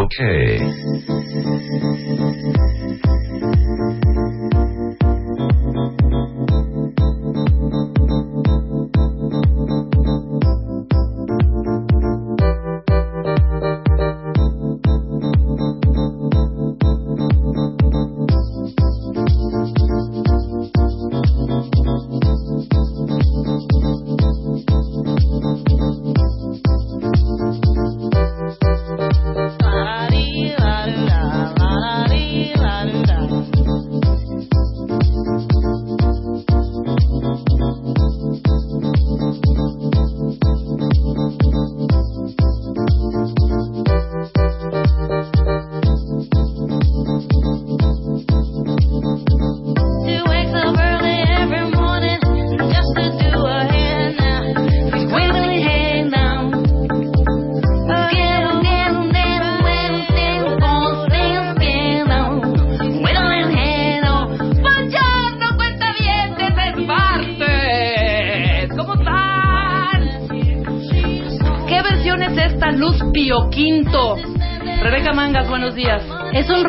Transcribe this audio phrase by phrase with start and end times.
[0.00, 0.18] Ok.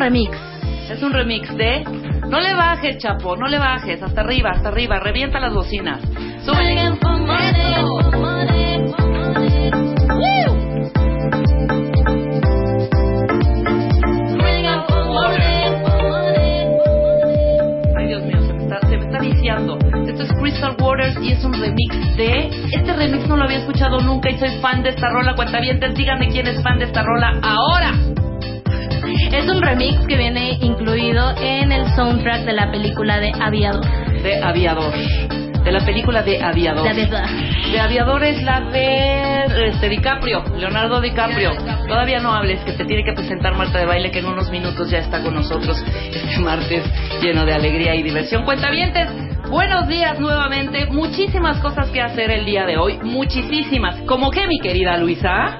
[0.00, 0.34] Remix.
[0.90, 1.84] Es un remix de
[2.28, 6.00] No le bajes, chapo, no le bajes, hasta arriba, hasta arriba, revienta las bocinas.
[6.44, 6.80] Súbele.
[17.94, 19.78] Ay, Dios mío, se me, está, se me está viciando.
[20.08, 22.48] Esto es Crystal Waters y es un remix de...
[22.72, 25.34] Este remix no lo había escuchado nunca y soy fan de esta rola.
[25.34, 28.09] Cuentavientes, díganme quién es fan de esta rola ahora.
[29.40, 33.86] Es un remix que viene incluido en el soundtrack de la película de Aviador.
[34.22, 34.92] De Aviador.
[35.64, 36.84] De la película de Aviador.
[36.84, 37.28] De Aviador.
[37.72, 41.52] De Aviador es la de este, DiCaprio, Leonardo DiCaprio.
[41.88, 44.90] Todavía no hables, que te tiene que presentar Marta de Baile, que en unos minutos
[44.90, 46.84] ya está con nosotros este martes
[47.22, 48.44] lleno de alegría y diversión.
[48.44, 49.08] Cuentavientes,
[49.48, 50.84] buenos días nuevamente.
[50.84, 54.02] Muchísimas cosas que hacer el día de hoy, muchísimas.
[54.02, 55.59] ¿Como qué, mi querida Luisa?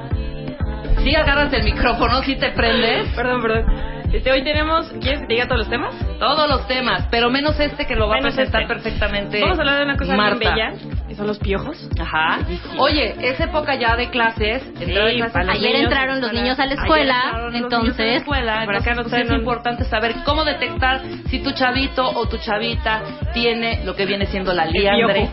[1.03, 3.09] Sí, agarras el micrófono, sí te prendes.
[3.15, 4.01] Perdón, perdón.
[4.13, 5.95] Este, hoy tenemos, ¿quieres que te diga todos los temas?
[6.19, 8.75] Todos los temas, pero menos este que lo va Menos a presentar este.
[8.75, 9.41] perfectamente.
[9.41, 10.39] Vamos a hablar de una cosa Marta.
[10.55, 11.89] bien bella, que son los piojos.
[11.99, 12.39] Ajá.
[12.79, 14.75] Oye, es época ya de clases.
[14.81, 18.63] de los Ayer niños, entraron los niños a la escuela, niños a la entonces escuela,
[18.65, 23.03] Por acá entonces, es importante saber cómo detectar si tu chavito o tu chavita
[23.33, 25.29] tiene lo que viene siendo la liandre.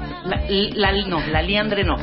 [0.76, 1.96] La, la- no, la liandre no.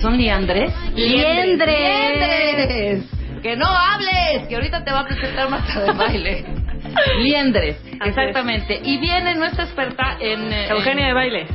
[0.00, 0.72] ¿Son liandres?
[0.94, 1.78] Liendres.
[1.78, 3.04] Liendres.
[3.42, 6.44] Que no hables, que ahorita te va a presentar Marta de baile.
[7.22, 8.80] Liendres, exactamente.
[8.82, 10.52] Y viene nuestra experta en...
[10.52, 11.46] eh, Eugenia en- de baile.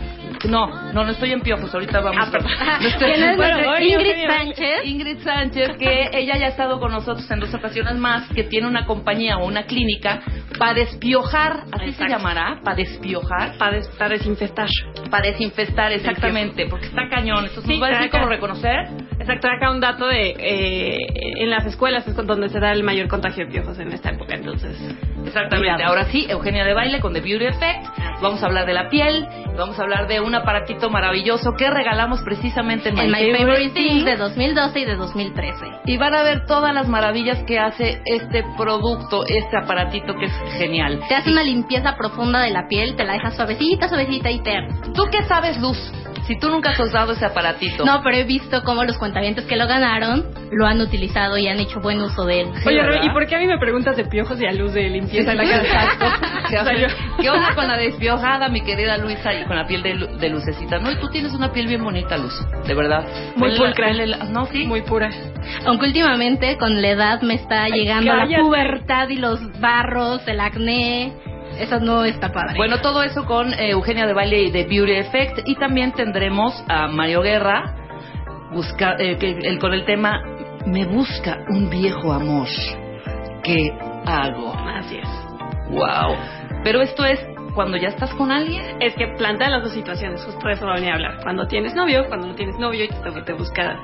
[0.48, 2.30] No, no, no estoy en piojos, ahorita vamos.
[2.34, 2.78] Ah.
[2.82, 4.28] No estoy- ¿Quién es Bueno, oye, Ingrid.
[4.28, 4.86] Sánchez.
[4.86, 8.68] Ingrid Sánchez, que ella ya ha estado con nosotros en dos ocasiones más, que tiene
[8.68, 10.22] una compañía o una clínica
[10.58, 12.14] para despiojar, así se Exacto.
[12.18, 14.68] llamará, para despiojar, Para, des- para desinfestar.
[15.10, 17.46] para desinfestar, exactamente, porque está cañón.
[17.46, 18.88] Entonces, Sí, ¿nos va a decir cómo reconocer?
[19.20, 20.36] Exacto, acá un dato de...
[20.40, 20.98] eh,
[21.44, 24.36] en las escuelas es donde se da el mayor contagio de piojos en esta época,
[24.36, 24.78] entonces...
[25.26, 25.84] Exactamente.
[25.84, 27.86] Ahora sí, Eugenia de Baile con The Beauty Effect.
[28.22, 29.28] Vamos a hablar de la piel,
[29.58, 33.70] vamos a hablar de un aparatito maravilloso que regalamos precisamente en En My My Favorite.
[33.72, 35.66] Things de 2012 y de 2013.
[35.86, 40.34] Y van a ver todas las maravillas que hace este producto, este aparatito que es
[40.58, 41.00] genial.
[41.08, 44.76] Te hace una limpieza profunda de la piel, te la deja suavecita, suavecita y terna.
[44.94, 45.78] ¿Tú qué sabes, Luz?
[46.30, 47.84] Si tú nunca has usado ese aparatito.
[47.86, 51.60] No, pero he visto cómo los cuentavientes que lo ganaron lo han utilizado y han
[51.60, 52.48] hecho buen uso de él.
[52.58, 54.90] Sí, Oye, ¿y por qué a mí me preguntas de piojos y a luz de
[54.90, 56.20] limpieza en la casa?
[56.48, 56.88] ¿Qué, O sea, yo-
[57.20, 60.30] ¿Qué onda con la despiojada, mi querida Luisa, y con la piel de, lu- de
[60.30, 60.78] lucecita?
[60.78, 62.34] No, y tú tienes una piel bien bonita, Luz,
[62.64, 63.08] de verdad.
[63.36, 63.92] Muy pulcra.
[64.32, 64.66] No, sí.
[64.68, 65.10] Muy pura.
[65.66, 68.32] Aunque últimamente con la edad me está llegando cállate.
[68.38, 71.12] la pubertad y los barros, el acné.
[71.60, 72.56] Eso no está padre.
[72.58, 75.40] Bueno, todo eso con eh, Eugenia de Baile y de Beauty Effect.
[75.46, 77.76] Y también tendremos a Mario Guerra
[78.52, 80.22] busca, eh, que- el- con el tema
[80.66, 82.48] Me busca un viejo amor.
[83.44, 83.72] ¿qué
[84.06, 84.54] hago?
[84.54, 85.08] Así es.
[85.70, 86.16] Wow.
[86.64, 87.20] Pero esto es
[87.56, 88.82] cuando ya estás con alguien.
[88.82, 91.18] Es que plantea las dos situaciones, justo de eso venía a hablar.
[91.24, 93.78] Cuando tienes novio, cuando no tienes novio y te, te busca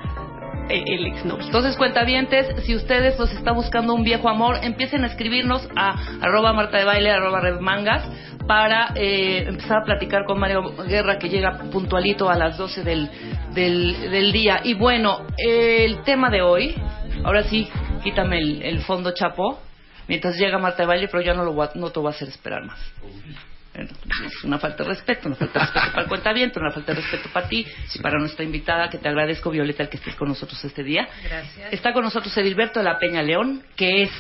[0.70, 1.46] el exnovio.
[1.46, 6.54] Entonces, cuentavientes, si ustedes los está buscando un viejo amor, empiecen a escribirnos a arroba
[6.54, 8.04] marta de baile, arroba red mangas,
[8.48, 13.10] para eh, empezar a platicar con Mario Guerra, que llega puntualito a las 12 del,
[13.54, 14.62] del, del día.
[14.64, 16.76] Y bueno, eh, el tema de hoy,
[17.24, 17.68] ahora sí,
[18.04, 19.60] quítame el, el fondo chapo,
[20.08, 22.16] mientras llega Marta de baile, pero ya no, lo voy a- no te voy a
[22.16, 22.80] hacer esperar más.
[23.78, 27.02] Es una falta de respeto, una falta de respeto para el cuentaviento, una falta de
[27.02, 30.30] respeto para ti y para nuestra invitada, que te agradezco, Violeta, el que estés con
[30.30, 31.08] nosotros este día.
[31.24, 31.74] Gracias.
[31.74, 34.12] Está con nosotros Edilberto de la Peña León, que es,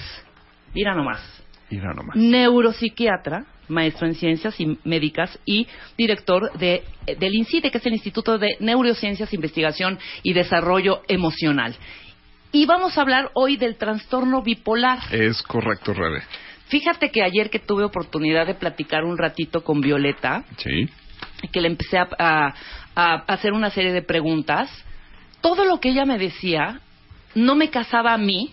[0.74, 1.22] mira nomás,
[1.69, 2.16] Mira nomás.
[2.16, 5.68] neuropsiquiatra, maestro en ciencias y médicas y
[5.98, 6.84] director de,
[7.18, 11.75] del INCIDE, que es el Instituto de Neurociencias, Investigación y Desarrollo Emocional.
[12.52, 15.00] Y vamos a hablar hoy del trastorno bipolar.
[15.12, 16.22] Es correcto, Rebe.
[16.68, 20.90] Fíjate que ayer que tuve oportunidad de platicar un ratito con Violeta, Sí.
[21.52, 22.54] que le empecé a, a-
[22.96, 24.70] a hacer una serie de preguntas,
[25.42, 26.80] todo lo que ella me decía
[27.36, 28.52] no me casaba a mí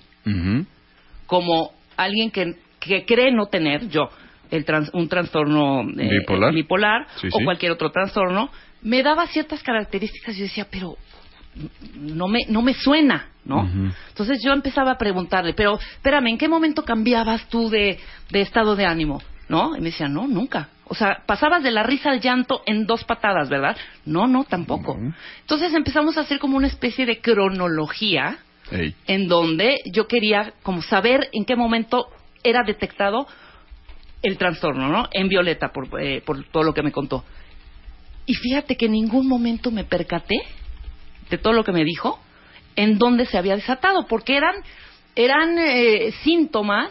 [1.26, 4.10] como alguien que, que cree no tener, yo,
[4.50, 6.52] el trans- un trastorno eh, Bipolar.
[6.52, 7.44] bipolar Sí, o sí.
[7.44, 8.50] cualquier otro trastorno,
[8.82, 10.96] me daba ciertas características y yo decía, pero
[11.94, 13.68] no me, no me suena, ¿no?
[14.08, 17.98] Entonces yo empezaba a preguntarle, pero espérame, ¿en qué momento cambiabas tú de,
[18.30, 19.22] de estado de ánimo?
[19.48, 19.76] ¿No?
[19.76, 20.70] Y me decía, no, nunca.
[20.86, 23.76] O sea, pasabas de la risa al llanto en dos patadas, ¿verdad?
[24.06, 24.98] No, no, tampoco.
[25.40, 28.38] Entonces empezamos a hacer como una especie de cronología
[29.06, 32.06] en donde yo quería como saber en qué momento
[32.42, 33.26] era detectado
[34.22, 35.08] el trastorno, ¿no?
[35.12, 37.24] En Violeta, por, eh, por todo lo que me contó.
[38.24, 40.36] Y fíjate que en ningún momento me percaté
[41.32, 42.20] de todo lo que me dijo,
[42.76, 44.54] en dónde se había desatado, porque eran,
[45.16, 46.90] eran eh, síntomas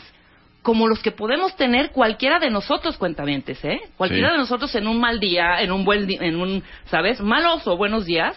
[0.64, 3.80] como los que podemos tener cualquiera de nosotros cuentavientes, ¿eh?
[3.98, 4.34] Cualquiera Sí.
[4.34, 7.20] de nosotros en un mal día, en un buen en un, ¿sabes?
[7.22, 8.36] Malos o buenos días,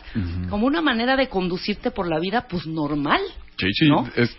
[0.49, 3.21] como una manera de conducirte por la vida, pues normal.
[3.59, 3.89] Sí, sí.
[3.89, 4.09] ¿No?
[4.17, 4.35] Es,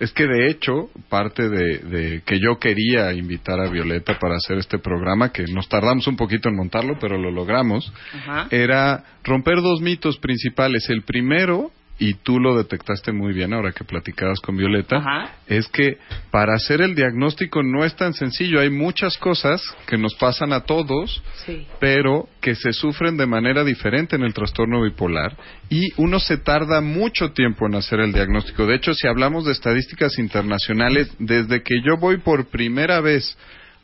[0.00, 4.56] es que de hecho, parte de, de que yo quería invitar a Violeta para hacer
[4.56, 8.48] este programa, que nos tardamos un poquito en montarlo, pero lo logramos, Ajá.
[8.50, 10.88] era romper dos mitos principales.
[10.88, 11.70] El primero,
[12.00, 15.34] y tú lo detectaste muy bien ahora que platicabas con Violeta, Ajá.
[15.46, 15.98] es que
[16.30, 18.58] para hacer el diagnóstico no es tan sencillo.
[18.58, 21.66] Hay muchas cosas que nos pasan a todos, Sí.
[21.78, 25.36] pero que se sufren de manera diferente en el trastorno bipolar
[25.68, 28.66] y uno se tarda mucho tiempo en hacer el diagnóstico.
[28.66, 33.36] De hecho, si hablamos de estadísticas internacionales, desde que yo voy por primera vez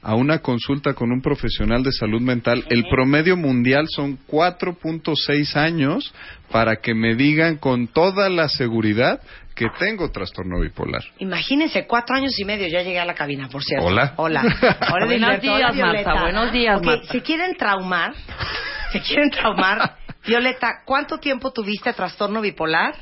[0.06, 6.14] a una consulta con un profesional de salud mental, el promedio mundial son 4.6 años
[6.53, 9.20] para que me digan con toda la seguridad
[9.56, 11.03] que tengo trastorno bipolar.
[11.19, 13.85] Imagínense, cuatro años y medio ya llegué a la cabina, por cierto.
[13.85, 14.14] Hola.
[14.17, 14.43] Hola.
[14.93, 16.11] Hola, Buenos días, Violeta.
[16.11, 16.23] Marta.
[16.23, 17.06] Buenos días, Ok, Marta.
[17.09, 18.14] ¿Se quieren traumar?
[18.93, 19.97] ¿Se quieren traumar?
[20.25, 22.94] Violeta, ¿cuánto tiempo tuviste trastorno bipolar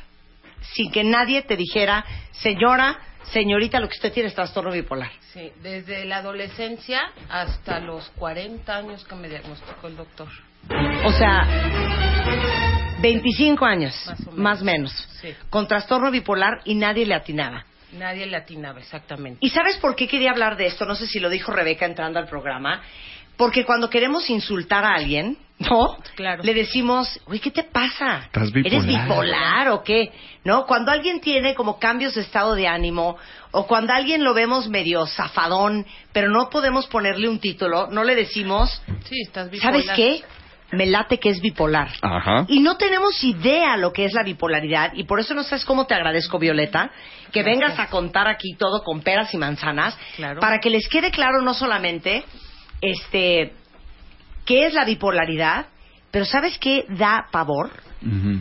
[0.73, 2.99] sin que nadie te dijera, señora,
[3.33, 5.11] señorita, lo que usted tiene es trastorno bipolar?
[5.33, 10.29] Sí, desde la adolescencia hasta los 40 años que me diagnosticó el doctor.
[11.05, 11.47] O sea,
[13.01, 14.39] 25 años, Más o menos.
[14.39, 15.35] más o menos, Sí.
[15.51, 17.65] con trastorno bipolar y nadie le atinaba.
[17.93, 19.39] Nadie le atinaba exactamente.
[19.41, 20.85] ¿Y sabes por qué quería hablar de esto?
[20.85, 22.83] No sé si lo dijo Rebeca entrando al programa.
[23.37, 25.97] Porque cuando queremos insultar a alguien, ¿no?
[26.17, 26.43] Claro.
[26.43, 28.23] Le decimos, uy, ¿qué te pasa?
[28.25, 28.87] Estás ¿Eres bipolar.
[29.09, 30.13] bipolar o qué?
[30.45, 30.67] ¿No?
[30.67, 33.17] Cuando alguien tiene como cambios de estado de ánimo
[33.53, 38.15] o cuando alguien lo vemos medio zafadón, pero no podemos ponerle un título, no le
[38.17, 39.73] decimos, Sí, estás bipolar.
[39.83, 40.23] ¿sabes qué?
[40.73, 41.89] Me late que es bipolar.
[42.03, 42.47] Ajá.
[42.49, 45.87] Y no tenemos idea lo que es la bipolaridad y por eso no sabes cómo
[45.87, 46.91] te agradezco, Violeta,
[47.31, 50.41] que vengas a contar aquí todo con peras y manzanas Claro.
[50.41, 52.25] para que les quede claro no solamente
[52.81, 53.53] este
[54.45, 55.67] qué es la bipolaridad,
[56.11, 57.71] pero ¿sabes qué da pavor?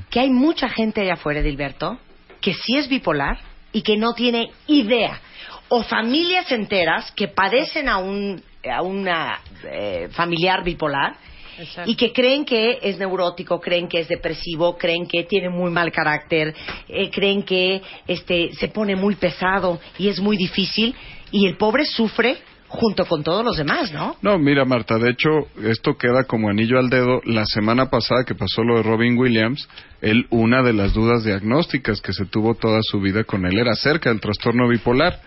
[0.09, 1.97] Que hay mucha gente allá afuera, Dilberto,
[2.41, 3.39] que sí es bipolar
[3.71, 5.21] y que no tiene idea.
[5.69, 11.15] O familias enteras que padecen a un a una eh, familiar bipolar
[11.57, 11.89] Exacto.
[11.89, 15.91] y que creen que es neurótico, creen que es depresivo, creen que tiene muy mal
[15.91, 16.53] carácter,
[16.87, 20.95] eh, creen que este se pone muy pesado y es muy difícil
[21.31, 22.37] y el pobre sufre
[22.73, 24.15] junto con todos los demás, ¿no?
[24.23, 25.29] No, mira Marta, de hecho
[25.63, 27.21] esto queda como anillo al dedo.
[27.23, 29.69] La semana pasada que pasó lo de Robin Williams,
[30.01, 33.73] él una de las dudas diagnósticas que se tuvo toda su vida con él era
[33.73, 35.21] acerca del trastorno bipolar.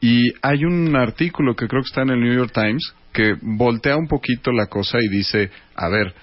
[0.00, 3.96] Y hay un artículo que creo que está en el New York Times que voltea
[3.96, 6.14] un poquito la cosa y dice, a ver,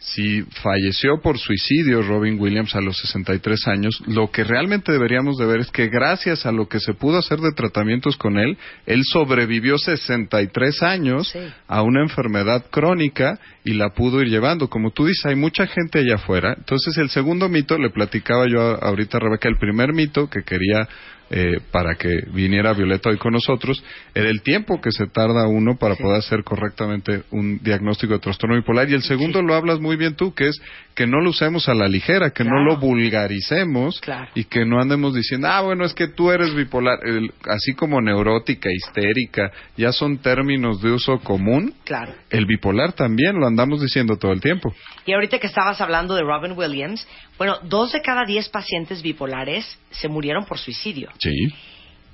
[0.00, 5.44] si falleció por suicidio Robin Williams a los 63 años, lo que realmente deberíamos de
[5.44, 9.02] ver es que gracias a lo que se pudo hacer de tratamientos con él, él
[9.04, 11.38] sobrevivió 63 años Sí.
[11.68, 14.68] a una enfermedad crónica y la pudo ir llevando.
[14.70, 16.54] Como tú dices, hay mucha gente allá afuera.
[16.56, 20.88] Entonces, el segundo mito, le platicaba yo ahorita a Rebeca, el primer mito que quería
[21.30, 23.82] eh, para que viniera Violeta hoy con nosotros,
[24.14, 28.56] era el tiempo que se tarda uno para poder hacer correctamente un diagnóstico de trastorno
[28.56, 28.90] bipolar.
[28.90, 30.60] Y el segundo lo hablas muy bien tú, que es
[30.94, 34.28] que no lo usemos a la ligera, que no lo vulgaricemos Claro.
[34.34, 38.00] y que no andemos diciendo, ah, bueno, es que tú eres bipolar, El- así como
[38.00, 41.72] neurótica, histérica, ya son términos de uso común.
[41.84, 42.12] Claro.
[42.30, 44.74] El bipolar también lo andamos diciendo todo el tiempo.
[45.06, 47.06] Y ahorita que estabas hablando de Robin Williams,
[47.38, 51.08] bueno, dos de cada diez pacientes bipolares se murieron por suicidio.
[51.20, 51.54] Sí.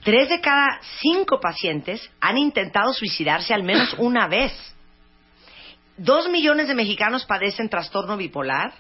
[0.05, 4.53] Tres de cada cinco pacientes han intentado suicidarse al menos una vez.
[5.97, 8.75] Dos millones de mexicanos padecen trastorno bipolar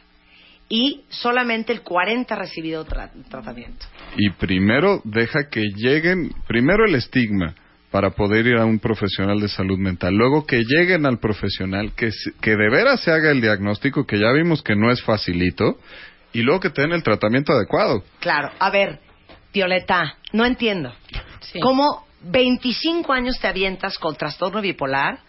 [0.68, 3.86] y solamente el 40 ha recibido tra- tratamiento.
[4.16, 7.54] Y primero deja que lleguen, primero el estigma
[7.90, 10.14] para poder ir a un profesional de salud mental.
[10.14, 12.10] Luego que lleguen al profesional, que,
[12.42, 15.78] que de veras se haga el diagnóstico, que ya vimos que no es facilito,
[16.32, 18.02] y luego que tengan el tratamiento adecuado.
[18.18, 18.98] Claro, a ver,
[19.56, 20.92] Violeta, no entiendo.
[21.40, 21.60] Sí.
[21.60, 25.20] ¿Cómo 25 años te avientas con trastorno bipolar,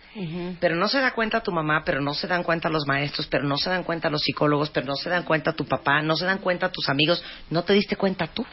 [0.60, 3.46] pero no se da cuenta tu mamá, pero no se dan cuenta los maestros, pero
[3.46, 6.26] no se dan cuenta los psicólogos, pero no se dan cuenta tu papá, no se
[6.26, 7.24] dan cuenta tus amigos?
[7.52, 8.46] ¿No te diste cuenta tú?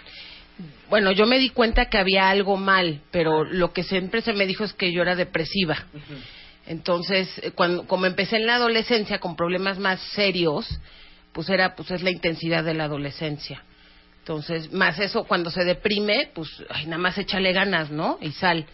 [0.89, 4.47] Bueno, yo me di cuenta que había algo mal, pero lo que siempre se me
[4.47, 5.87] dijo es que yo era depresiva.
[6.67, 10.67] Entonces, eh, cuando, como empecé en la adolescencia con problemas más serios,
[11.33, 13.65] pues era, pues es la intensidad de la adolescencia.
[14.25, 18.17] Entonces, más eso, cuando se deprime, pues, ay, nada más échale ganas, ¿no?
[18.23, 18.65] Y sal.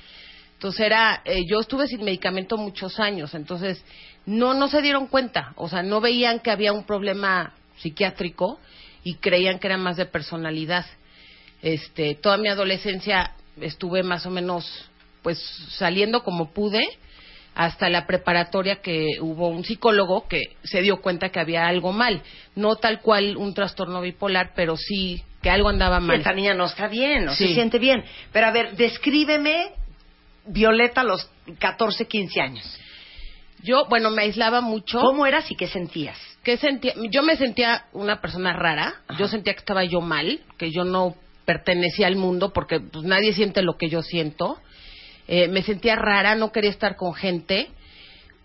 [0.52, 3.84] Entonces era, eh, yo estuve sin medicamento muchos años, entonces
[4.26, 8.60] no, no se dieron cuenta, o sea, no veían que había un problema psiquiátrico
[9.02, 10.86] y creían que era más de personalidad.
[11.62, 14.88] Este, toda mi adolescencia estuve más o menos,
[15.24, 15.40] pues,
[15.70, 16.80] saliendo como pude
[17.56, 22.22] hasta la preparatoria que hubo un psicólogo que se dio cuenta que había algo mal,
[22.54, 26.18] no tal cual un trastorno bipolar, pero sí que algo andaba mal.
[26.18, 28.04] Esta niña no está bien, no se siente bien.
[28.32, 29.72] Pero a ver, descríbeme
[30.46, 32.78] Violeta a los 14, 15 años.
[33.62, 35.00] Yo, bueno, me aislaba mucho.
[35.00, 36.18] ¿Cómo eras y qué sentías?
[36.42, 36.94] ¿Qué sentía?
[37.10, 38.94] Yo me sentía una persona rara.
[39.18, 43.32] Yo sentía que estaba yo mal, que yo no pertenecía al mundo porque pues, nadie
[43.32, 44.58] siente lo que yo siento.
[45.28, 47.68] Eh, me sentía rara, no quería estar con gente,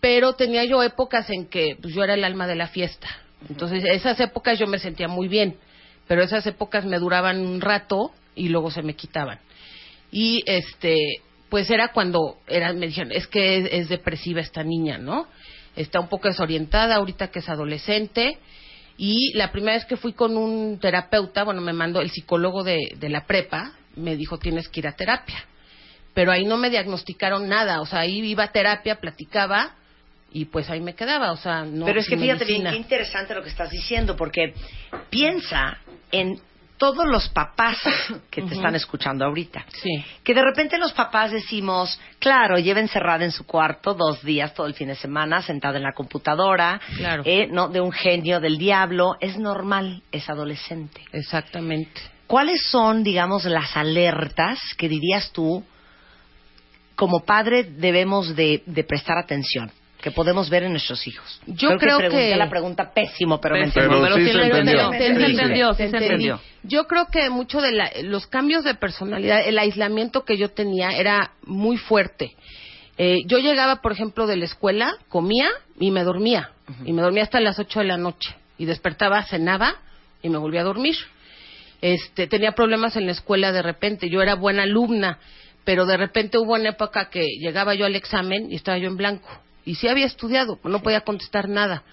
[0.01, 3.07] pero tenía yo épocas en que pues, yo era el alma de la fiesta.
[3.49, 5.57] Entonces, esas épocas yo me sentía muy bien,
[6.07, 9.39] pero esas épocas me duraban un rato y luego se me quitaban.
[10.11, 14.97] Y este, pues era cuando era, me dijeron, es que es, es depresiva esta niña,
[14.97, 15.27] ¿no?
[15.75, 18.37] Está un poco desorientada ahorita que es adolescente.
[18.97, 22.93] Y la primera vez que fui con un terapeuta, bueno, me mandó el psicólogo de,
[22.97, 25.43] de la prepa, me dijo, tienes que ir a terapia.
[26.13, 29.75] Pero ahí no me diagnosticaron nada, o sea, ahí iba a terapia, platicaba
[30.35, 31.85] y pues ahí me quedaba, o sea, no.
[31.85, 34.53] Pero es que fíjate bien, qué interesante lo que estás diciendo, porque
[35.09, 35.77] piensa
[36.11, 36.37] en
[36.77, 37.77] todos los papás
[38.29, 39.65] que te están escuchando ahorita.
[39.81, 40.03] Sí.
[40.25, 44.67] Que de repente los papás decimos, claro, lleva encerrada en su cuarto dos días todo
[44.67, 47.23] el fin de semana, sentada en la computadora, Claro.
[47.25, 51.01] eh, no de un genio del diablo, es normal, es adolescente.
[51.13, 52.01] Exactamente.
[52.27, 55.63] ¿Cuáles son, digamos, las alertas que dirías tú,
[56.97, 59.71] como padre debemos de, de prestar atención,
[60.05, 61.41] que podemos ver en nuestros hijos?
[61.47, 64.03] Yo creo pregunté que- la pregunta pésimo, pero, me Pésimo, entendí.
[64.03, 64.93] Pero pero sí sí se lo entendió.
[64.93, 64.93] entendió.
[64.93, 66.05] Sí se Sí, entendió, sí se entendí.
[66.05, 66.39] entendió.
[66.61, 70.91] Yo creo que mucho de la- los cambios de personalidad, el aislamiento que yo tenía
[70.91, 72.35] era muy fuerte.
[72.99, 76.51] Eh, yo llegaba, por ejemplo, de la escuela, comía y me dormía.
[76.85, 78.35] Y me dormía hasta las 8 de la noche.
[78.59, 79.75] Y despertaba, cenaba
[80.21, 80.95] y me volvía a dormir.
[81.81, 84.09] Este, tenía problemas en la escuela de repente.
[84.09, 85.17] Yo era buena alumna,
[85.63, 88.97] pero de repente hubo una época que llegaba yo al examen y estaba yo en
[88.97, 89.27] blanco.
[89.65, 91.83] Y sí había estudiado, no podía contestar nada.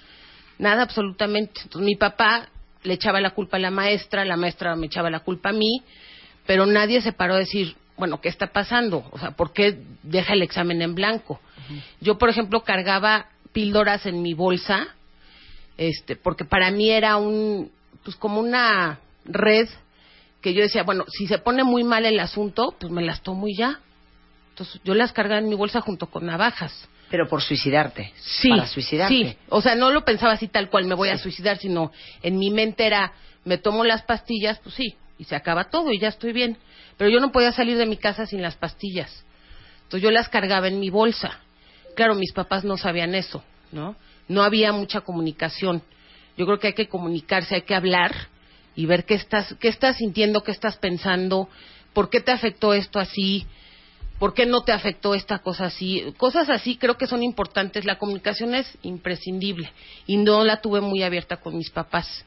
[0.59, 1.63] Nada absolutamente.
[1.65, 2.49] Entonces mi papá
[2.83, 5.83] le echaba la culpa a la maestra, la maestra me echaba la culpa a mí,
[6.47, 9.09] pero nadie se paró a decir, bueno, ¿qué está pasando?
[9.13, 11.41] O sea, ¿por qué deja el examen en blanco?
[12.01, 14.89] Yo, por ejemplo, cargaba píldoras en mi bolsa,
[15.77, 17.71] este, porque para mí era un,
[18.05, 19.69] pues como una red
[20.41, 23.47] que yo decía, bueno, si se pone muy mal el asunto, pues me las tomo
[23.47, 23.81] y ya.
[24.51, 26.89] Entonces yo las cargaba en mi bolsa junto con navajas.
[27.13, 28.11] Pero por suicidarte.
[28.17, 29.15] Sí, Para suicidarte.
[29.15, 29.37] sí.
[29.51, 31.93] O sea, no lo pensaba así tal cual, me voy a suicidar, sino
[32.23, 33.13] en mi mente era,
[33.45, 36.57] me tomo las pastillas, pues sí, y se acaba todo y ya estoy bien.
[36.97, 39.25] Pero yo no podía salir de mi casa sin las pastillas.
[39.83, 41.39] Entonces yo las cargaba en mi bolsa.
[41.97, 43.95] Claro, mis papás no sabían eso, ¿no?
[44.27, 45.83] No había mucha comunicación.
[46.39, 48.15] Yo creo que hay que comunicarse, hay que hablar
[48.75, 51.51] y ver qué estás, qué estás sintiendo, qué estás pensando,
[51.93, 53.47] por qué te afectó esto así,
[54.23, 56.15] por qué no te afectó esta cosa así.
[56.17, 57.85] Cosas así creo que son importantes.
[57.85, 59.73] La comunicación es imprescindible
[60.07, 62.25] y no la tuve muy abierta con mis papás.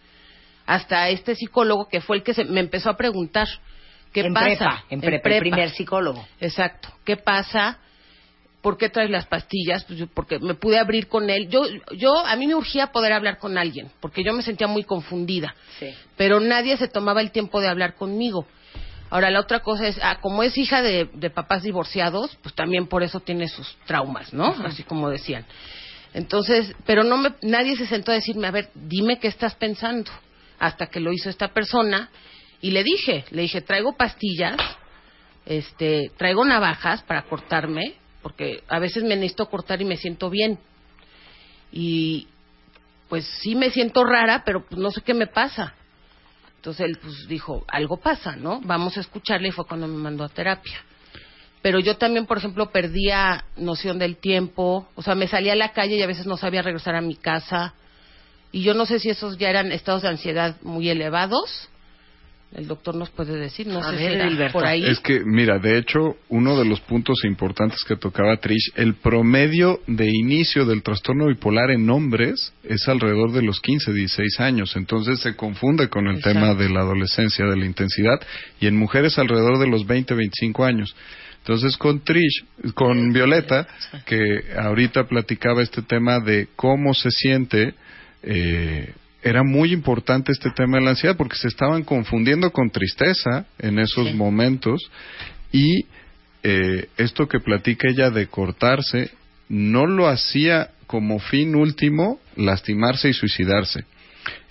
[0.66, 3.48] Hasta este psicólogo que fue el que se, me empezó a preguntar
[4.12, 4.46] qué en pasa.
[4.46, 6.28] prepa, en prepa, el primer psicólogo.
[6.42, 6.90] Exacto.
[7.06, 7.80] ¿Qué pasa?
[8.62, 9.86] ¿Por qué traes las pastillas?
[9.86, 11.48] Pues yo- porque me pude abrir con él.
[11.48, 11.62] Yo,
[11.96, 15.56] yo, a mí me urgía poder hablar con alguien, porque yo me sentía muy confundida.
[15.80, 15.94] Sí.
[16.18, 18.46] Pero nadie se tomaba el tiempo de hablar conmigo.
[19.10, 22.88] Ahora, la otra cosa es, ah, como es hija de, de papás divorciados, pues también
[22.88, 24.56] por eso tiene sus traumas, ¿no?
[24.66, 25.46] Así como decían.
[26.14, 30.12] Entonces, pero no me, nadie se sentó a decirme, a ver, dime qué estás pensando.
[30.58, 32.10] Hasta que lo hizo esta persona
[32.62, 34.58] y le dije, le dije, traigo pastillas,
[35.46, 40.58] este, traigo navajas para cortarme, porque a veces me necesito cortar y me siento bien.
[41.72, 42.28] Y
[43.10, 45.76] pues sí me siento rara, pero pues no sé qué me pasa.
[46.66, 48.60] Entonces él pues dijo, algo pasa, ¿no?
[48.64, 50.82] Vamos a escucharle y fue cuando me mandó a terapia.
[51.62, 55.74] Pero yo también, por ejemplo, perdía noción del tiempo, o sea, me salía a la
[55.74, 57.76] calle y a veces no sabía regresar a mi casa.
[58.52, 61.70] Y yo no sé si esos ya eran estados de ansiedad muy elevados.
[62.56, 64.86] El doctor nos puede decir, no A sé ver, si por ahí.
[64.86, 69.82] Es que, mira, de hecho, uno de los puntos importantes que tocaba Trish, el promedio
[69.88, 74.76] de inicio del trastorno bipolar en hombres es alrededor de los 15, 16 años.
[74.78, 76.40] Entonces se confunde con el Exacto.
[76.40, 78.22] tema de la adolescencia, de la intensidad,
[78.62, 80.96] y en mujeres alrededor de los 20, 25 años.
[81.40, 83.68] Entonces con Trish, con Violeta,
[84.06, 87.76] que ahorita platicaba este tema de cómo se siente,
[88.24, 88.94] eh,
[89.26, 93.80] era muy importante este tema de la ansiedad porque se estaban confundiendo con tristeza en
[93.80, 94.80] esos momentos
[95.52, 95.88] y
[96.44, 99.10] eh, esto que platica ella de cortarse
[99.50, 103.86] no lo hacía como fin último lastimarse y suicidarse.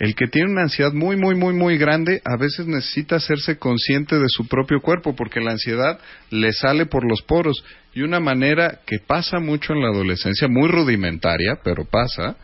[0.00, 4.18] El que tiene una ansiedad muy, muy, muy, muy grande, a veces necesita hacerse consciente
[4.18, 6.00] de su propio cuerpo, porque la ansiedad
[6.30, 7.64] le sale por los poros.
[7.92, 12.36] Y una manera que pasa mucho en la adolescencia, muy rudimentaria, pero pasa,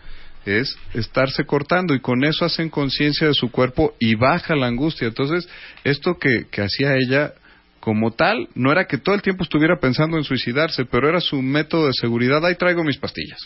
[0.46, 5.08] es estarse cortando y con eso hacen conciencia de su cuerpo y baja la angustia.
[5.08, 5.48] Entonces,
[5.84, 7.34] esto que, que hacía ella
[7.80, 11.40] como tal, no era que todo el tiempo estuviera pensando en suicidarse, pero era su
[11.40, 12.44] método de seguridad.
[12.44, 13.40] Ahí traigo mis pastillas.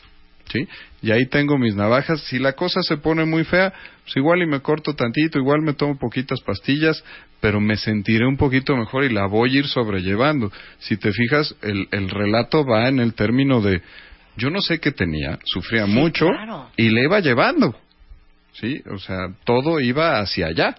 [0.52, 0.68] ¿Sí?
[1.00, 2.20] Y ahí tengo mis navajas.
[2.24, 5.72] Si la cosa se pone muy fea, pues igual y me corto tantito, igual me
[5.72, 7.02] tomo poquitas pastillas,
[7.40, 10.52] pero me sentiré un poquito mejor y la voy a ir sobrellevando.
[10.80, 13.80] Si te fijas, el, el relato va en el término de,
[14.37, 16.70] yo no sé qué tenía, sufría Sí, mucho claro.
[16.77, 17.75] y le iba llevando.
[18.53, 18.81] ¿Sí?
[18.92, 20.77] O sea, todo iba hacia allá,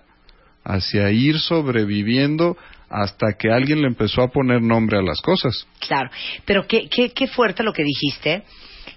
[0.64, 2.58] hacia ir sobreviviendo
[2.90, 5.68] hasta que alguien le empezó a poner nombre a las cosas.
[5.80, 6.10] Claro,
[6.46, 8.44] pero qué, qué, qué fuerte lo que dijiste,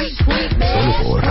[0.73, 1.23] Solo por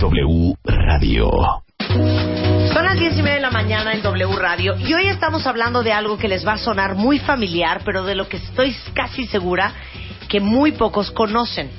[0.00, 1.30] W Radio.
[1.78, 5.82] Son las diez y media de la mañana en W Radio y hoy estamos hablando
[5.82, 9.26] de algo que les va a sonar muy familiar, pero de lo que estoy casi
[9.26, 9.72] segura
[10.28, 11.70] que muy pocos conocen.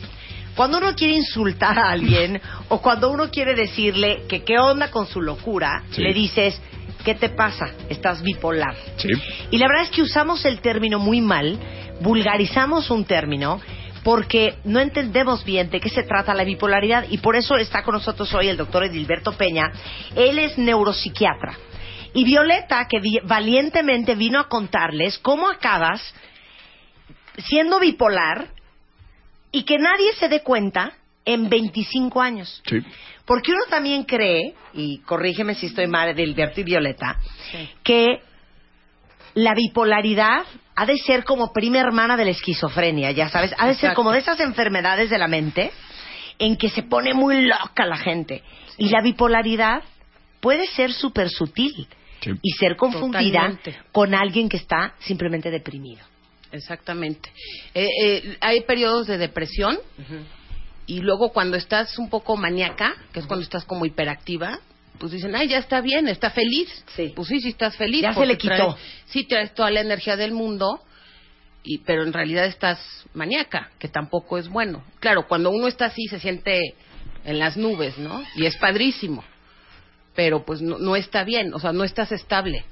[0.56, 2.39] Cuando uno quiere insultar a alguien
[2.70, 6.02] o cuando uno quiere decirle que qué onda con su locura, Sí.
[6.02, 6.62] le dices,
[7.04, 7.72] ¿qué te pasa?
[7.89, 8.76] Estás bipolar.
[8.98, 9.10] Sí.
[9.52, 11.58] Y la verdad es que usamos el término muy mal,
[12.02, 13.60] vulgarizamos un término
[14.04, 17.94] porque no entendemos bien de qué se trata la bipolaridad y por eso está con
[17.96, 19.72] nosotros hoy el doctor Edilberto Peña.
[20.16, 21.58] Él es neuropsiquiatra.
[22.13, 26.13] Y Violeta, que vi- valientemente vino a contarles cómo acabas
[27.48, 28.50] siendo bipolar
[29.54, 30.92] y que nadie se dé cuenta
[31.24, 32.62] en 25 años.
[32.68, 32.80] Sí.
[33.26, 37.18] Porque uno también cree, y corrígeme si estoy mal, de Alberto y Violeta,
[37.84, 38.22] que
[39.36, 40.44] la bipolaridad
[40.76, 44.12] ha de ser como prima hermana de la esquizofrenia, ya sabes, ha de ser como
[44.12, 45.72] de esas enfermedades de la mente
[46.39, 48.44] en que se pone muy loca la gente.
[48.78, 49.84] Y la bipolaridad
[50.42, 51.88] puede ser súper sutil
[52.22, 52.32] Sí.
[52.42, 53.78] y ser confundida Totalmente.
[53.92, 56.06] con alguien que está simplemente deprimido.
[56.54, 57.30] Exactamente.
[57.74, 59.78] Eh, eh, hay periodos de depresión
[60.86, 64.60] y luego cuando estás un poco maníaca, que es cuando estás como hiperactiva,
[65.00, 66.70] pues dicen, ay, ya está bien, está feliz.
[66.96, 67.12] Sí.
[67.16, 68.02] Pues sí, sí estás feliz.
[68.04, 68.54] Ya se le quitó.
[68.54, 68.76] traes-
[69.08, 70.82] sí, traes toda la energía del mundo,
[71.63, 72.80] y, pero en realidad estás
[73.13, 74.84] maníaca, que tampoco es bueno.
[75.00, 76.60] Claro, cuando uno está así se siente
[77.26, 78.24] en las nubes, ¿no?
[78.36, 79.24] Y es padrísimo,
[80.16, 82.63] pero pues no, no está bien, o sea, no estás estable,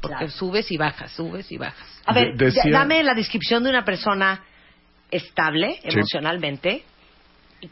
[0.00, 0.30] porque Claro.
[0.32, 2.02] subes y bajas, subes y bajas.
[2.06, 4.42] A ver, De- decía- ya- dame la descripción de una persona
[5.10, 5.88] estable Sí.
[5.98, 6.82] emocionalmente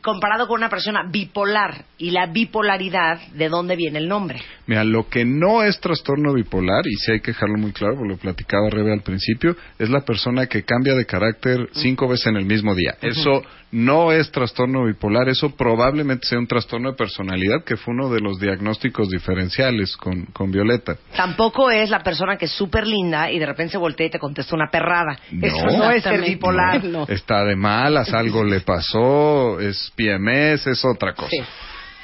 [0.00, 4.40] comparado con una persona bipolar y la bipolaridad, ¿de dónde viene el nombre?
[4.66, 8.14] Mira, lo que no es trastorno bipolar, y sí hay que dejarlo muy claro, porque
[8.14, 12.36] lo platicaba Rebe al principio, es la persona que cambia de carácter cinco veces en
[12.36, 12.96] el mismo día.
[13.00, 18.08] Eso no es trastorno bipolar, eso probablemente sea un trastorno de personalidad, que fue uno
[18.08, 20.96] de los diagnósticos diferenciales con, con Violeta.
[21.16, 24.18] Tampoco es la persona que es súper linda y de repente se voltea y te
[24.18, 25.18] contesta una perrada.
[25.30, 25.46] No.
[25.46, 26.84] Eso no es ser bipolar.
[26.84, 27.06] No.
[27.08, 31.30] Está de malas, algo le pasó, es PMS, es otra cosa.
[31.30, 31.38] Sí.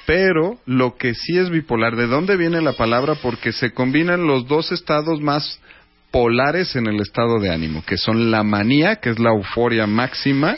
[0.04, 3.14] Pero lo que sí es bipolar, ¿de dónde viene la palabra?
[3.14, 5.60] Porque se combinan los dos estados más
[6.10, 10.56] polares en el estado de ánimo, que son la manía, que es la euforia máxima,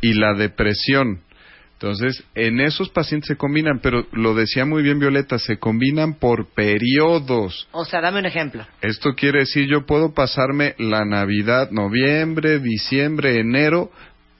[0.00, 1.20] y la depresión.
[1.74, 6.46] Entonces, en esos pacientes se combinan, pero lo decía muy bien Violeta, se combinan por
[6.54, 7.68] periodos.
[7.72, 8.64] O sea, dame un ejemplo.
[8.80, 13.90] Esto quiere decir, yo puedo pasarme la Navidad, noviembre, diciembre, enero,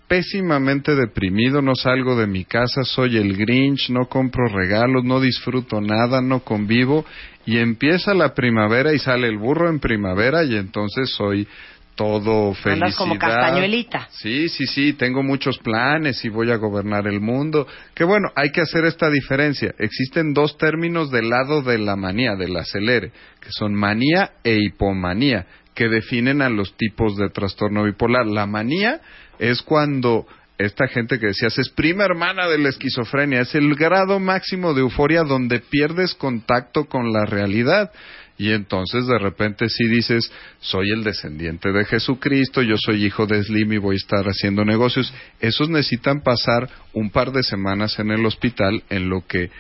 [0.08, 5.80] pésimamente deprimido, no salgo de mi casa, soy el Grinch, no compro regalos, no disfruto
[5.80, 7.04] nada, no convivo,
[7.46, 11.46] y empieza la primavera y sale el burro en primavera y entonces soy
[11.94, 12.72] todo felicidad.
[12.72, 14.08] Andas como castañuelita.
[14.10, 17.66] Sí, sí, sí, tengo muchos planes y voy a gobernar el mundo.
[17.94, 19.74] Que bueno, hay que hacer esta diferencia.
[19.78, 25.46] Existen dos términos del lado de la manía, del acelere, que son manía e hipomanía,
[25.74, 28.26] que definen a los tipos de trastorno bipolar.
[28.26, 29.00] La manía
[29.38, 30.26] es cuando
[30.58, 34.82] esta gente que decías es prima hermana de la esquizofrenia, es el grado máximo de
[34.82, 37.90] euforia donde pierdes contacto con la realidad.
[38.36, 43.42] Y entonces de repente sí dices, soy el descendiente de Jesucristo, yo soy hijo de
[43.42, 45.12] Slim y voy a estar haciendo negocios.
[45.40, 49.50] Esos necesitan pasar un par de semanas en el hospital en lo que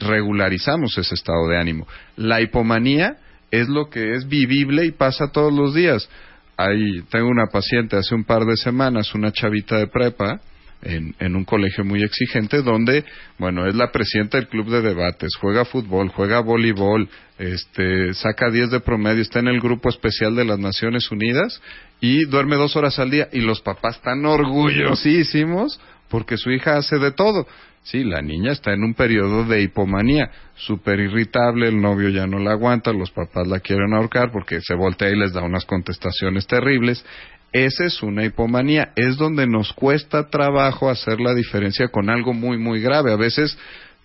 [0.00, 1.86] regularizamos ese estado de ánimo.
[2.16, 3.18] La hipomanía
[3.52, 6.08] es lo que es vivible y pasa todos los días.
[6.56, 10.40] Ahí tengo una paciente hace un par de semanas, una chavita de prepa,
[10.84, 13.04] en, en un colegio muy exigente donde,
[13.38, 18.70] bueno, es la presidenta del club de debates, juega fútbol, juega voleibol, este, saca 10
[18.70, 21.60] de promedio, está en el grupo especial de las Naciones Unidas
[22.00, 26.98] y duerme dos horas al día y los papás están orgullosísimos porque su hija hace
[26.98, 27.46] de todo.
[27.84, 32.38] Sí, la niña está en un periodo de hipomanía, súper irritable, el novio ya no
[32.38, 36.46] la aguanta, los papás la quieren ahorcar porque se voltea y les da unas contestaciones
[36.46, 37.04] terribles.
[37.54, 42.58] Esa es una hipomanía, es donde nos cuesta trabajo hacer la diferencia con algo muy,
[42.58, 43.12] muy grave.
[43.12, 43.56] A veces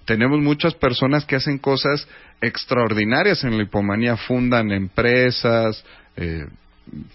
[0.05, 2.07] tenemos muchas personas que hacen cosas
[2.41, 5.83] extraordinarias en la hipomanía, fundan empresas,
[6.15, 6.45] eh,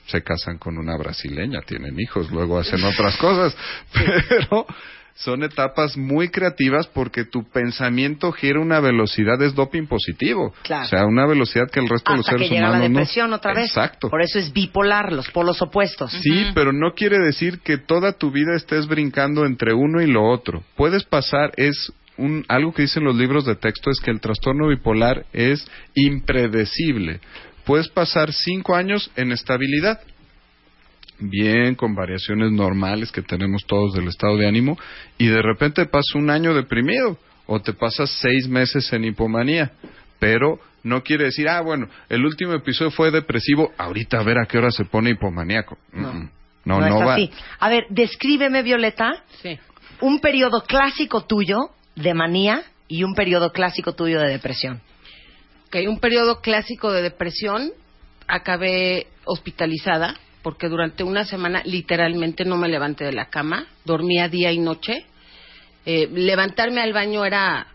[0.07, 3.57] se casan con una brasileña, tienen hijos, luego hacen otras cosas,
[4.29, 4.67] pero
[5.15, 10.53] son etapas muy creativas porque tu pensamiento gira una velocidad, es doping positivo.
[10.63, 10.87] Claro.
[10.87, 12.91] O sea, una velocidad que el resto de los Hasta que seres llega la humanos
[12.91, 12.99] no.
[12.99, 13.69] depresión otra vez.
[13.69, 14.11] Exacto.
[14.11, 16.11] Por eso es bipolar, los polos opuestos.
[16.11, 20.29] Sí, pero no quiere decir que toda tu vida estés brincando entre uno y lo
[20.29, 20.65] otro.
[20.77, 24.69] Puedes pasar, es un, algo que dicen los libros de texto, es que el trastorno
[24.69, 27.21] bipolar es impredecible.
[27.65, 30.01] Puedes pasar cinco años en estabilidad,
[31.19, 34.79] bien, con variaciones normales que tenemos todos del estado de ánimo,
[35.19, 39.73] y de repente pasas un año deprimido, o te pasas seis meses en hipomanía.
[40.19, 44.47] Pero no quiere decir, ah, bueno, el último episodio fue depresivo, ahorita a ver a
[44.47, 45.77] qué hora se pone hipomaníaco.
[45.93, 46.13] No,
[46.65, 47.15] no, no, es va.
[47.15, 47.31] así.
[47.59, 49.59] A ver, descríbeme, Violeta, Sí.
[50.01, 54.81] un periodo clásico tuyo de manía y un periodo clásico tuyo de depresión.
[55.67, 57.71] Ok, un periodo clásico de depresión,
[58.27, 64.53] acabé hospitalizada porque durante una semana literalmente no me levanté de la cama, dormía día
[64.53, 65.07] y noche.
[65.87, 67.67] Eh, levantarme al baño era,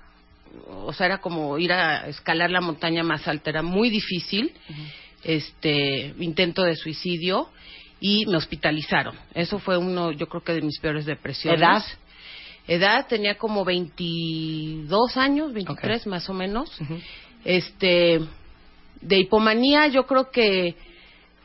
[0.69, 4.53] o sea, era como ir a escalar la montaña más alta, era muy difícil.
[5.23, 7.49] Este intento de suicidio
[7.99, 9.15] y me hospitalizaron.
[9.33, 11.59] Eso fue uno, yo creo que de mis peores depresiones.
[11.59, 11.83] ¿Edad?
[12.67, 16.69] Edad tenía como 22 años, 23 más o menos.
[17.43, 18.19] Este,
[19.01, 20.75] de hipomanía yo creo que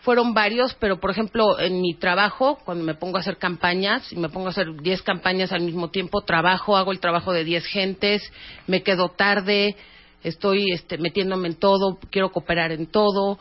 [0.05, 4.17] fueron varios, pero por ejemplo en mi trabajo, cuando me pongo a hacer campañas, y
[4.17, 7.65] me pongo a hacer 10 campañas al mismo tiempo, trabajo, hago el trabajo de 10
[7.67, 8.23] gentes,
[8.67, 9.75] me quedo tarde,
[10.23, 13.39] estoy este, metiéndome en todo, quiero cooperar en todo.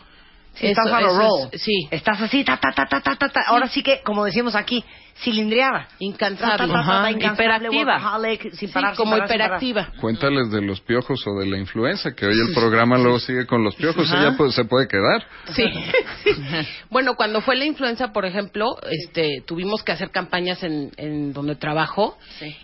[0.55, 1.49] Sí, Eso- estás on a eso roll.
[1.51, 1.87] es- sí.
[1.91, 3.41] Estás así, ta, ta, ta, ta, ta, ta, ta.
[3.47, 4.83] Ahora sí que, como decimos aquí,
[5.15, 5.87] cilindriada.
[5.99, 6.73] Incansable.
[6.73, 7.11] Ajá.
[7.11, 7.93] incansable, Hiperactiva.
[7.95, 9.63] workaholic, sin Sí, parar, como parar, sin parar.
[9.63, 10.01] hiperactiva.
[10.01, 13.63] Cuéntales de los piojos o de la influenza, que hoy el programa luego sigue con
[13.63, 14.19] los piojos, Ajá.
[14.21, 15.25] ella pues, se puede quedar.
[15.53, 15.63] Sí.
[16.89, 21.55] bueno, cuando fue la influenza, por ejemplo, este, tuvimos que hacer campañas en, en donde
[21.55, 22.17] trabajo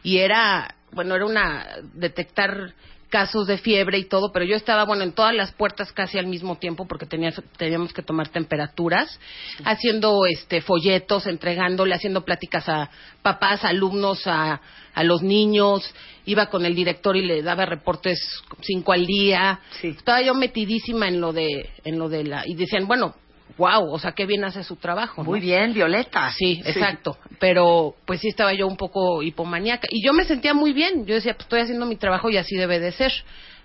[0.04, 2.74] y era, bueno, era una detectar
[3.10, 6.28] casos de fiebre y todo, pero yo estaba, bueno, en todas las puertas casi al
[6.28, 9.20] mismo tiempo porque tenía, teníamos que tomar temperaturas,
[9.66, 12.90] haciendo este folletos, entregándole, haciendo pláticas a
[13.22, 14.62] papás, alumnos, a,
[14.94, 15.94] a los niños,
[16.26, 18.20] iba con el director y le daba reportes
[18.62, 19.60] cinco al día.
[19.82, 23.16] Estaba yo metidísima en lo de, en lo de la, y decían, bueno,
[23.58, 25.24] wow, o sea, qué bien hace su trabajo.
[25.24, 25.46] Muy ¿no?
[25.46, 26.32] bien, Violeta.
[26.32, 27.18] Sí, exacto.
[27.40, 29.88] Pero pues sí estaba yo un poco hipomaníaca.
[29.90, 31.06] Y yo me sentía muy bien.
[31.06, 33.12] Yo decía, pues estoy haciendo mi trabajo y así debe de ser.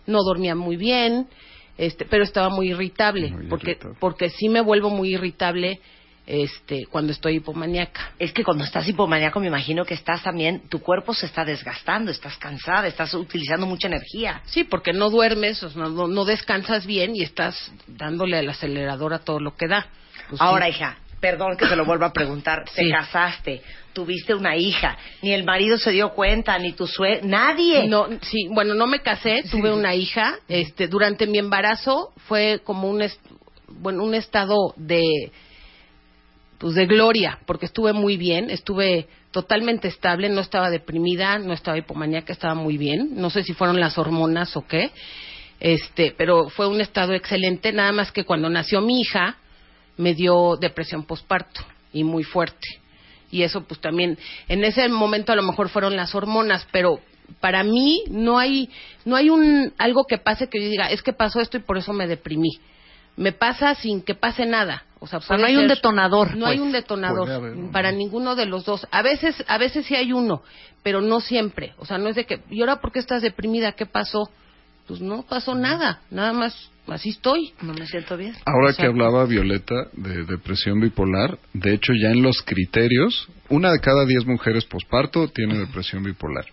[0.07, 1.29] No dormía muy bien,
[1.79, 3.35] este, pero estaba muy irritable.
[3.49, 5.81] porque, porque sí me vuelvo muy irritable
[6.27, 8.13] este, cuando estoy hipomaníaca.
[8.19, 12.11] Es que cuando estás hipomaníaco me imagino que estás también, tu cuerpo se está desgastando,
[12.11, 14.41] estás cansada, estás utilizando mucha energía.
[14.47, 19.13] Sí, porque no duermes, o sea, no, no descansas bien y estás dándole al acelerador
[19.15, 19.87] a todo lo que da.
[20.31, 20.73] Pues Ahora, sí.
[20.73, 22.91] hija, perdón que te lo vuelva a preguntar, te Sí.
[22.91, 27.21] casaste, tuviste una hija, ni el marido se dio cuenta, ni tu sue...
[27.23, 27.87] nadie.
[27.87, 30.37] No, sí, bueno, no me casé, tuve una hija.
[30.49, 33.21] Este, durante mi embarazo fue como un, est-
[33.69, 35.03] bueno, un estado de,
[36.65, 41.77] pues de gloria, porque estuve muy bien, estuve totalmente estable, no estaba deprimida, no estaba
[41.77, 43.11] hipomaníaca, estaba muy bien.
[43.17, 44.91] No sé si fueron las hormonas o qué,
[45.61, 47.71] este, pero fue un estado excelente.
[47.71, 49.37] Nada más que cuando nació mi hija
[49.99, 51.61] me dio depresión posparto
[51.93, 52.67] y muy fuerte
[53.31, 54.17] y eso pues también
[54.49, 56.99] en ese momento a lo mejor fueron las hormonas pero
[57.41, 58.71] para mí no hay
[59.05, 61.79] no hay un algo que pase que yo diga es que pasó esto y por
[61.79, 62.51] eso me deprimí
[63.17, 64.85] me pasa sin que pase nada.
[64.99, 66.53] O sea, sea, puede no hay un detonador, no pues.
[66.53, 68.87] hay un detonador haber para ninguno de los dos.
[68.91, 70.43] A veces a veces sí hay uno
[70.83, 71.75] pero no siempre.
[71.79, 74.31] O sea no es de que y ahora por qué estás deprimida qué pasó
[74.87, 77.53] pues no pasó nada nada más así estoy.
[77.63, 78.35] No me siento bien.
[78.47, 83.81] Ahora que hablaba Violeta de depresión bipolar, de hecho ya en los criterios, una de
[83.81, 86.45] cada diez mujeres posparto tiene depresión bipolar.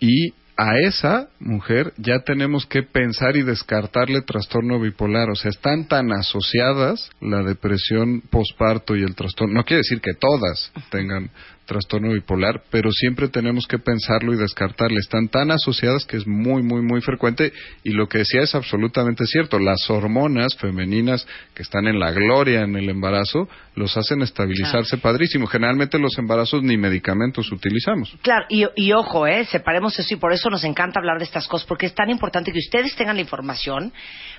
[0.00, 5.30] Y a esa mujer ya tenemos que pensar y descartarle trastorno bipolar.
[5.30, 9.54] O sea, están tan asociadas la depresión posparto y el trastorno.
[9.54, 11.30] No quiere decir que todas tengan
[11.66, 14.98] trastorno bipolar, pero siempre tenemos que pensarlo y descartarle.
[14.98, 17.52] Están tan asociadas que es muy, muy, muy frecuente.
[17.82, 19.58] Y lo que decía es absolutamente cierto.
[19.58, 25.46] Las hormonas femeninas que están en la gloria en el embarazo los hacen estabilizarse padrísimo.
[25.46, 28.16] Generalmente los embarazos ni medicamentos utilizamos.
[28.22, 29.44] Claro, y, y ojo, ¿eh?
[29.44, 32.52] separemos eso y por eso nos encanta hablar de estas cosas, porque es tan importante
[32.52, 33.92] que ustedes tengan la información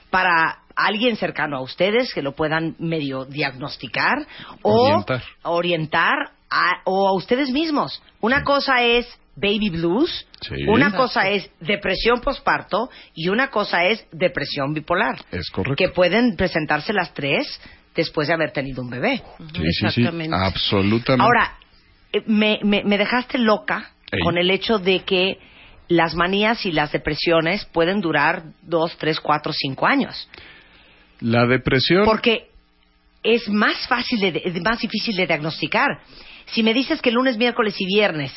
[0.09, 4.27] para alguien cercano a ustedes que lo puedan medio diagnosticar
[4.61, 5.23] o Orientar.
[5.43, 6.15] orientar
[6.49, 8.01] a- o a ustedes mismos.
[8.21, 10.63] Una cosa es baby blues, Sí.
[10.67, 15.75] una cosa es depresión posparto y una cosa es depresión bipolar, Es correcto.
[15.75, 17.59] que pueden presentarse las tres
[17.95, 19.21] después de haber tenido un bebé.
[19.53, 20.05] Sí, sí, sí.
[20.31, 21.23] Absolutamente.
[21.23, 21.57] Ahora,
[22.13, 24.19] eh, me, me, me dejaste loca Ey.
[24.21, 25.37] con el hecho de que
[25.89, 30.29] las manías y las depresiones pueden durar dos, tres, cuatro, cinco años.
[31.19, 32.03] la depresión.
[32.05, 32.49] Porque
[33.23, 35.87] es más fácil, de, es más difícil de diagnosticar.
[36.47, 38.31] Si me dices que lunes, miércoles y viernes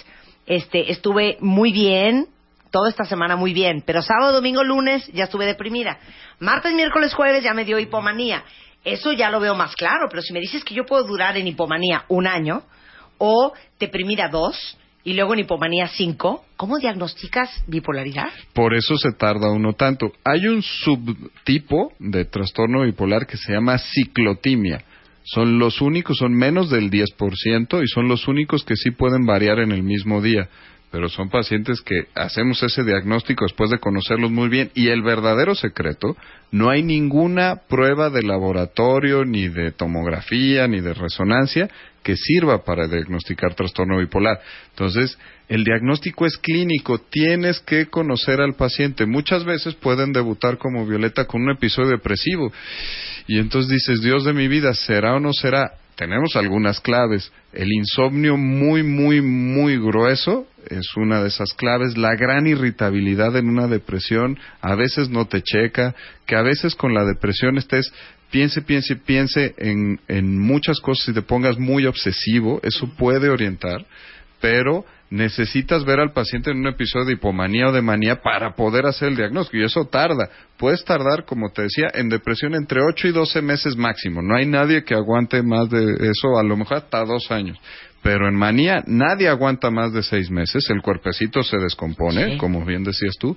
[0.47, 2.27] este, estuve muy bien,
[2.71, 5.99] toda esta semana muy bien, pero sábado, domingo, lunes ya estuve deprimida.
[6.40, 8.44] Martes, miércoles, jueves ya me dio hipomanía.
[8.85, 11.47] Eso ya lo veo más claro, pero si me dices que yo puedo durar en
[11.47, 12.62] hipomanía un año
[13.18, 18.29] o deprimida dos y luego en hipomanía cinco, ¿cómo diagnosticas bipolaridad?
[18.53, 20.12] Por eso se tarda uno tanto.
[20.25, 24.83] Hay un subtipo de trastorno bipolar que se llama ciclotimia.
[25.35, 29.59] Son los únicos, son menos del 10% y son los únicos que sí pueden variar
[29.59, 30.49] en el mismo día.
[30.91, 34.71] Pero son pacientes que hacemos ese diagnóstico después de conocerlos muy bien.
[34.75, 36.17] Y el verdadero secreto,
[36.51, 41.69] no hay ninguna prueba de laboratorio, ni de tomografía, ni de resonancia
[42.03, 44.41] que sirva para diagnosticar trastorno bipolar.
[44.71, 49.05] Entonces, el diagnóstico es clínico, tienes que conocer al paciente.
[49.05, 52.51] Muchas veces pueden debutar como Violeta con un episodio depresivo
[53.29, 55.79] y entonces dices, Dios de mi vida, ¿será o no será?
[55.99, 57.33] tenemos algunas claves.
[57.53, 61.99] El insomnio muy, muy, muy grueso es una de esas claves.
[61.99, 66.95] La gran irritabilidad en una depresión, a veces no te checa, que a veces con
[66.95, 67.93] la depresión estés
[68.31, 73.85] piense, piense, piense en, en muchas cosas y te pongas muy obsesivo, eso puede orientar,
[74.41, 78.87] pero necesitas ver al paciente en un episodio de hipomanía o de manía para poder
[78.87, 80.29] hacer el diagnóstico y eso tarda.
[80.57, 84.23] Puedes tardar, como te decía, en depresión entre 8 y 12 meses máximo.
[84.23, 87.59] No hay nadie que aguante más de eso, a lo mejor hasta dos años.
[88.03, 92.37] Pero en manía nadie aguanta más de seis meses, el cuerpecito se descompone, Sí.
[92.37, 93.37] como bien decías tú.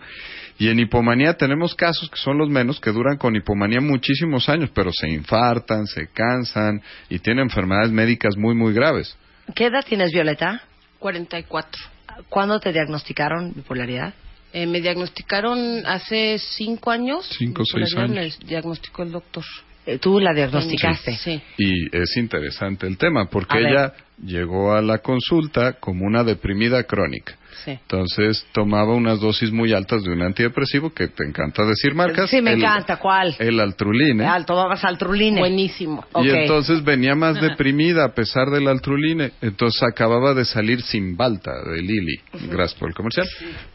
[0.59, 4.69] Y en hipomanía tenemos casos que son los menos, que duran con hipomanía muchísimos años,
[4.75, 6.79] pero se infartan, se cansan
[7.09, 9.17] y tienen enfermedades médicas muy, muy graves.
[9.55, 10.61] ¿Qué edad tienes, Violeta?
[11.01, 11.81] 44.
[12.29, 14.13] ¿Cuándo te diagnosticaron bipolaridad?
[14.53, 17.27] Eh, me diagnosticaron hace cinco años.
[17.37, 18.37] Cinco o seis años.
[18.39, 19.43] Me diagnosticó el doctor.
[19.85, 21.15] Eh, Tú la diagnosticaste.
[21.15, 21.41] Sí.
[21.57, 23.67] Y es interesante el tema, porque A ver.
[23.71, 27.35] ella llegó a la consulta como una deprimida crónica.
[27.63, 27.71] Sí.
[27.71, 32.29] Entonces tomaba unas dosis muy altas de un antidepresivo que te encanta decir marcas.
[32.29, 32.97] Sí, me el- encanta.
[32.97, 33.35] ¿Cuál?
[33.39, 34.21] El Altruline.
[34.21, 35.37] Ah, tomabas Altruline.
[35.39, 36.05] Buenísimo.
[36.21, 39.31] Y entonces venía más deprimida a pesar del Altruline.
[39.41, 42.19] Entonces acababa de salir sin balta de Lili.
[42.49, 43.27] Gracias por el comercial.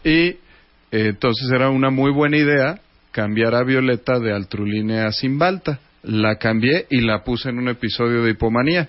[0.04, 0.38] Y eh,
[0.90, 2.78] entonces era una muy buena idea
[3.12, 5.78] cambiar a Violeta de Altruline a Simbalta.
[6.02, 8.88] La cambié y la puse en un episodio de hipomanía.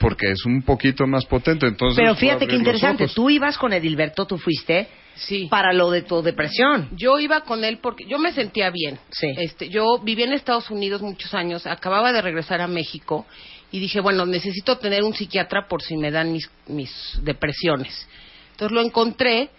[0.00, 1.66] Porque es un poquito más potente.
[1.66, 3.06] Entonces Pero fíjate qué interesante.
[3.14, 5.46] Tú ibas con Edilberto, tú fuiste Sí.
[5.50, 6.88] para lo de tu depresión.
[6.96, 8.98] Yo iba con él porque yo me sentía bien.
[9.10, 9.28] Sí.
[9.36, 13.26] Este, yo viví en Estados Unidos muchos años, acababa de regresar a México
[13.70, 16.90] y dije, bueno, necesito tener un psiquiatra por si me dan mis, mis
[17.22, 18.08] depresiones.
[18.52, 19.50] Entonces lo encontré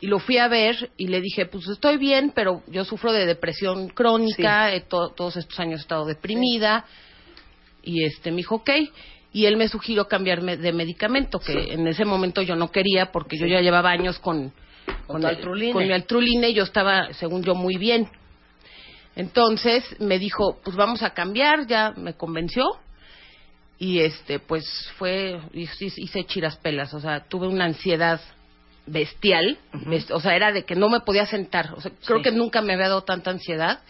[0.00, 3.26] y lo fui a ver y le dije, pues estoy bien, pero yo sufro de
[3.26, 6.84] depresión crónica, eh, to- todos estos años he estado deprimida
[7.82, 8.70] y este me dijo, ok.
[9.32, 13.38] Y él me sugirió cambiarme de medicamento, que en ese momento yo no quería porque
[13.38, 14.52] yo ya llevaba años con,
[15.06, 15.40] Con el-
[15.72, 18.08] con mi Altruline y yo estaba, según yo, muy bien.
[19.16, 22.64] Entonces me dijo, pues vamos a cambiar, ya me convenció.
[23.78, 24.64] Y este, pues
[24.96, 28.20] fue, hice, chiraspelas, o sea, tuve una ansiedad
[28.86, 32.24] bestial, best- o sea, era de que no me podía sentar, o sea, creo Sí.
[32.24, 33.80] que nunca me había dado tanta ansiedad.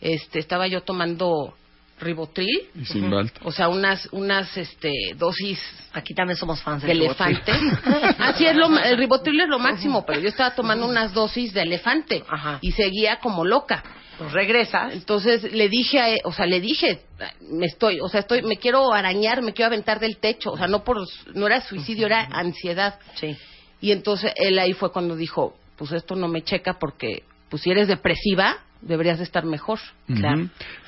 [0.00, 1.54] Este, estaba yo tomando
[1.98, 3.40] ribotril, Y Simbalta.
[3.44, 5.58] o sea, unas, unas, este, dosis
[5.92, 7.52] Aquí también somos fans de del elefante.
[8.18, 11.54] Así es, lo, ma- el ribotril es lo máximo, pero yo estaba tomando unas dosis
[11.54, 12.58] de elefante Ajá.
[12.60, 13.82] y seguía como loca.
[14.18, 14.92] Pues regresas.
[14.94, 17.02] Entonces le dije, a él- o sea, le dije,
[17.50, 20.66] me estoy, o sea, estoy, me quiero arañar, me quiero aventar del techo, o sea,
[20.66, 20.98] no por,
[21.34, 22.98] no era suicidio, era ansiedad.
[23.14, 23.36] Sí.
[23.80, 27.70] Y entonces él ahí fue cuando dijo, pues esto no me checa porque, pues si
[27.70, 29.78] eres depresiva, deberías de estar mejor.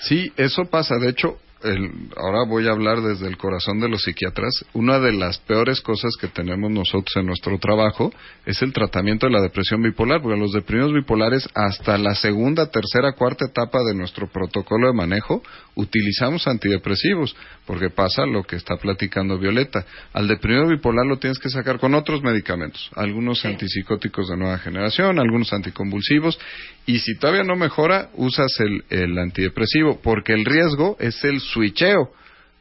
[0.01, 0.97] Sí, eso pasa.
[0.97, 4.65] De hecho, el- ahora voy a hablar desde el corazón de los psiquiatras.
[4.75, 8.13] Una de las peores cosas que tenemos nosotros en nuestro trabajo
[8.47, 13.13] es el tratamiento de la depresión bipolar, porque los deprimidos bipolares hasta la segunda, tercera,
[13.13, 15.43] cuarta etapa de nuestro protocolo de manejo
[15.75, 19.85] utilizamos antidepresivos, porque pasa lo que está platicando Violeta.
[20.13, 25.19] Al deprimido bipolar lo tienes que sacar con otros medicamentos, algunos antipsicóticos de nueva generación,
[25.19, 26.39] algunos anticonvulsivos,
[26.87, 32.13] y si todavía no mejora, usas el, el antidepresivo, porque el riesgo es el switcheo,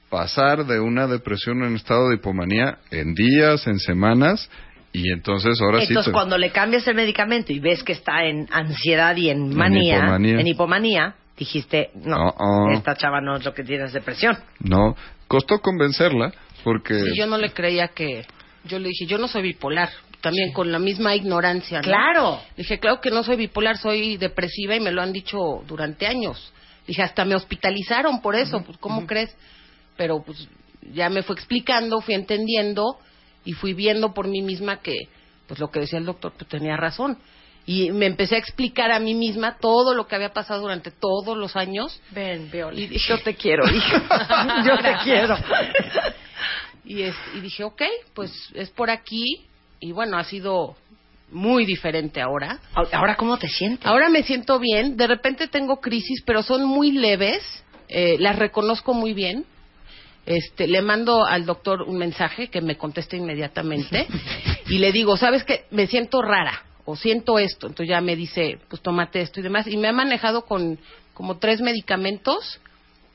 [0.09, 4.49] pasar de una depresión en estado de hipomanía en días, en semanas,
[4.93, 5.87] y entonces ahora sí...
[5.89, 9.97] Entonces, cuando le cambias el medicamento y ves que está en ansiedad y en manía,
[9.97, 10.39] hipomanía.
[10.39, 12.71] en hipomanía, dijiste, no, oh.
[12.71, 14.37] esta chava no es lo que tiene es depresión.
[14.59, 14.95] No,
[15.27, 16.99] costó convencerla, porque...
[17.13, 18.25] Y yo no le creía que,
[18.63, 19.89] yo le dije, yo no soy bipolar,
[20.21, 21.79] también con la misma ignorancia.
[21.79, 21.83] ¿no?
[21.83, 22.41] Claro.
[22.55, 26.53] Dije, claro que no soy bipolar, soy depresiva y me lo han dicho durante años.
[26.87, 29.35] Dije, hasta me hospitalizaron por eso, pues ¿cómo crees?
[29.97, 30.47] Pero pues
[30.93, 32.97] ya me fue explicando, fui entendiendo
[33.43, 34.95] y fui viendo por mí misma que
[35.47, 37.17] pues lo que decía el doctor pues tenía razón.
[37.65, 41.37] Y me empecé a explicar a mí misma todo lo que había pasado durante todos
[41.37, 42.01] los años.
[42.11, 42.79] Ven, Viola.
[42.79, 44.63] Y dije, Yo te quiero, hija.
[44.65, 45.35] Yo te quiero.
[46.85, 47.81] Y, es- y dije, ok,
[48.13, 49.45] pues es por aquí.
[49.81, 50.77] Y bueno, ha sido
[51.31, 52.59] muy diferente ahora.
[52.73, 53.85] Ahora, ¿cómo te sientes?
[53.85, 54.97] Ahora me siento bien.
[54.97, 57.43] De repente tengo crisis, pero son muy leves.
[57.89, 59.45] Eh, las reconozco muy bien.
[60.25, 64.07] Este, le mando al doctor un mensaje que me conteste inmediatamente
[64.67, 65.65] y le digo, ¿sabes qué?
[65.71, 67.67] Me siento rara o siento esto.
[67.67, 69.67] Entonces ya me dice, pues tómate esto y demás.
[69.67, 70.79] Y me ha manejado con
[71.13, 72.59] como tres medicamentos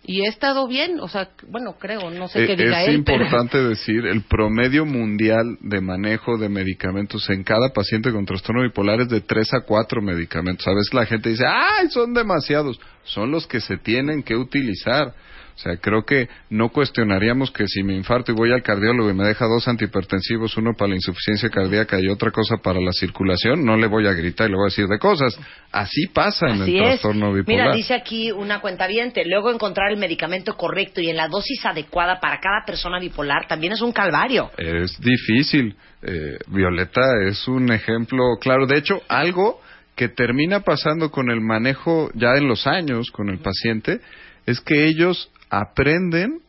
[0.04, 0.98] y he estado bien.
[1.00, 3.02] O sea, bueno, creo, no sé Eh, qué diga es él.
[3.04, 8.62] pero- importante decir, el promedio mundial de manejo de medicamentos en cada paciente con trastorno
[8.62, 10.66] bipolar es de 3 a 4 medicamentos.
[10.66, 12.80] A veces la gente dice, ¡ay, son demasiados!
[13.04, 15.14] Son los que se tienen que utilizar.
[15.54, 19.14] O sea, creo que no cuestionaríamos que si me infarto y voy al cardiólogo y
[19.14, 23.64] me deja dos antihipertensivos, uno para la insuficiencia cardíaca y otra cosa para la circulación,
[23.64, 25.38] no le voy a gritar y le voy a decir de cosas.
[25.70, 26.88] Así pasa en Así el es.
[27.00, 27.66] trastorno bipolar.
[27.66, 32.18] Mira, dice aquí una cuentaviente, luego encontrar el medicamento correcto y en la dosis adecuada
[32.20, 34.50] para cada persona bipolar también es un calvario.
[34.56, 35.76] Es difícil.
[36.02, 38.66] Eh, Violeta es un ejemplo claro.
[38.66, 39.60] De hecho, algo
[39.94, 44.00] que termina pasando con el manejo ya en los años con el paciente
[44.46, 46.40] es que ellos aprenden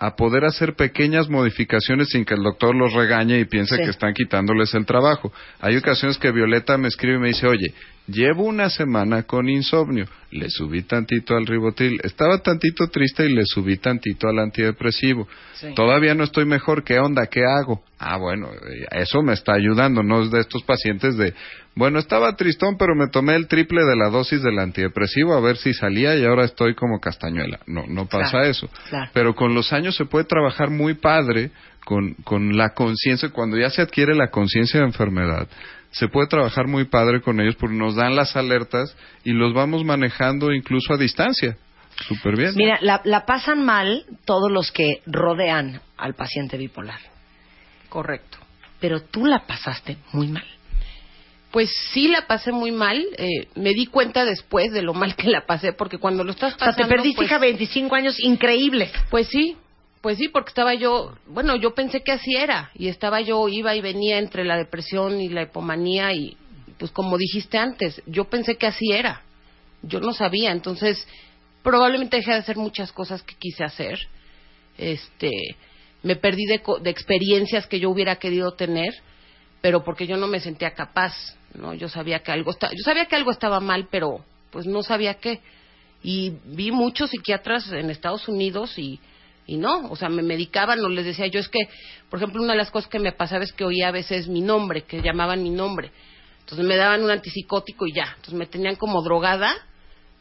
[0.00, 3.82] a poder hacer pequeñas modificaciones sin que el doctor los regañe y piense Sí.
[3.84, 5.32] que están quitándoles el trabajo.
[5.60, 7.72] Hay ocasiones que Violeta me escribe y me dice, oye,
[8.08, 13.44] llevo una semana con insomnio, le subí tantito al ribotril, estaba tantito triste y le
[13.44, 15.28] subí tantito al antidepresivo.
[15.54, 15.68] Sí.
[15.74, 17.26] Todavía no estoy mejor, ¿qué onda?
[17.26, 17.82] ¿Qué hago?
[17.98, 21.34] Ah, bueno, eh, eso me está ayudando, no es de estos pacientes de,
[21.74, 25.56] bueno, estaba tristón, pero me tomé el triple de la dosis del antidepresivo a ver
[25.56, 27.60] si salía y ahora estoy como castañuela.
[27.66, 28.68] No, no pasa Claro, eso.
[28.88, 29.10] claro.
[29.12, 31.50] Pero con los años se puede trabajar muy padre
[31.84, 35.48] con, con la conciencia, cuando ya se adquiere la conciencia de enfermedad,
[35.90, 39.84] se puede trabajar muy padre con ellos porque nos dan las alertas y los vamos
[39.84, 41.56] manejando incluso a distancia.
[42.06, 42.52] Súper bien.
[42.54, 47.00] Mira, la, la pasan mal todos los que rodean al paciente bipolar,
[47.88, 48.38] Correcto.
[48.80, 50.44] pero tú la pasaste muy mal.
[51.50, 53.02] Pues sí la pasé muy mal.
[53.16, 56.54] eh, me di cuenta después de lo mal que la pasé, porque cuando lo estás
[56.54, 56.88] O sea, pasando...
[56.88, 58.92] te perdiste, pues, hija, 25 años increíbles.
[59.10, 59.56] Pues sí,
[60.00, 63.74] pues sí, porque estaba yo, bueno, yo pensé que así era, y estaba yo, iba
[63.74, 66.36] y venía entre la depresión y la hipomanía, y
[66.78, 69.22] pues como dijiste antes, yo pensé que así era,
[69.82, 71.06] yo no sabía, entonces
[71.62, 73.98] probablemente dejé de hacer muchas cosas que quise hacer,
[74.76, 75.30] este,
[76.04, 78.94] me perdí de, de experiencias que yo hubiera querido tener,
[79.60, 81.14] pero porque yo no me sentía capaz,
[81.54, 81.74] ¿no?
[81.74, 85.40] Yo sabía que algo, yo sabía que algo estaba mal, pero pues no sabía qué.
[86.00, 89.00] Y vi muchos psiquiatras en Estados Unidos y,
[89.48, 91.60] y no, o sea, me medicaban o les decía yo, es que,
[92.10, 94.42] por ejemplo, una de las cosas que me pasaba es que oía a veces mi
[94.42, 95.90] nombre, que llamaban mi nombre.
[96.40, 98.12] Entonces me daban un antipsicótico y ya.
[98.16, 99.54] Entonces me tenían como drogada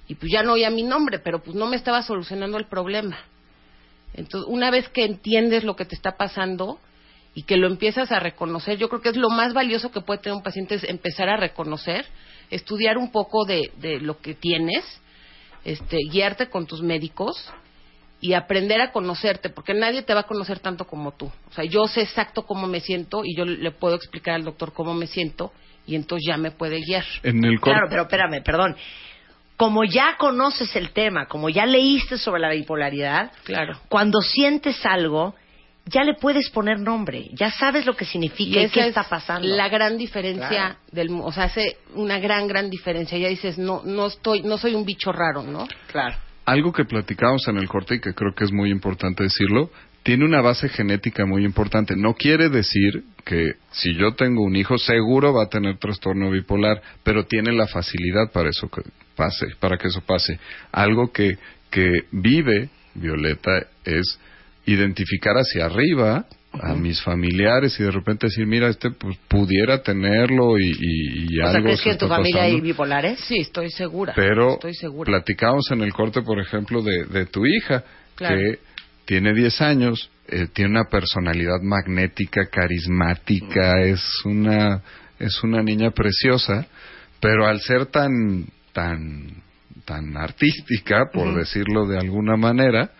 [0.07, 3.19] y pues ya no oía mi nombre, pero pues no me estaba solucionando el problema.
[4.13, 6.79] Entonces, una vez que entiendes lo que te está pasando
[7.33, 10.21] y que lo empiezas a reconocer, yo creo que es lo más valioso que puede
[10.21, 12.05] tener un paciente es empezar a reconocer,
[12.49, 14.85] estudiar un poco de, lo que tienes,
[15.65, 17.51] este, guiarte con tus médicos
[18.19, 21.25] y aprender a conocerte, porque nadie te va a conocer tanto como tú.
[21.49, 24.73] O sea, yo sé exacto cómo me siento y yo le puedo explicar al doctor
[24.73, 25.51] cómo me siento
[25.85, 27.05] y entonces ya me puede guiar.
[27.23, 28.75] En el Claro, pero espérame, perdón.
[29.55, 33.79] Como ya conoces el tema, como ya leíste sobre la bipolaridad, Claro.
[33.89, 35.33] cuando sientes algo,
[35.85, 39.03] ya le puedes poner nombre, ya sabes lo que significa y, esa qué es está
[39.03, 39.47] pasando.
[39.47, 40.75] La gran diferencia Claro.
[40.91, 43.17] del, mu- o sea, hace una gran gran diferencia.
[43.17, 45.67] Ya dices, no no estoy no soy un bicho raro, ¿no?
[45.91, 46.17] Claro.
[46.47, 49.69] Algo que platicamos en el corte y que creo que es muy importante decirlo,
[50.03, 51.95] tiene una base genética muy importante.
[51.95, 56.81] No quiere decir que si yo tengo un hijo seguro va a tener trastorno bipolar,
[57.03, 58.81] pero tiene la facilidad para eso que
[59.15, 60.39] pase, para que eso pase.
[60.71, 61.37] Algo que
[61.69, 64.19] que vive Violeta es
[64.65, 66.25] identificar hacia arriba
[66.61, 71.39] a mis familiares y de repente decir, mira, este pues pudiera tenerlo y, y, y
[71.39, 72.63] O sea, algo ¿crees se que en tu familia hay pasando.
[72.67, 73.19] bipolares?
[73.21, 74.13] Sí, estoy segura.
[74.15, 75.07] Pero estoy segura.
[75.11, 77.83] platicamos en el corte, por ejemplo, de, de tu hija,
[78.15, 78.35] Claro.
[78.37, 78.59] que
[79.05, 84.81] tiene 10 años, eh, tiene una personalidad magnética, carismática, es una
[85.19, 86.67] es una niña preciosa,
[87.19, 89.27] pero al ser tan tan
[89.85, 92.91] tan artística, por decirlo de alguna manera,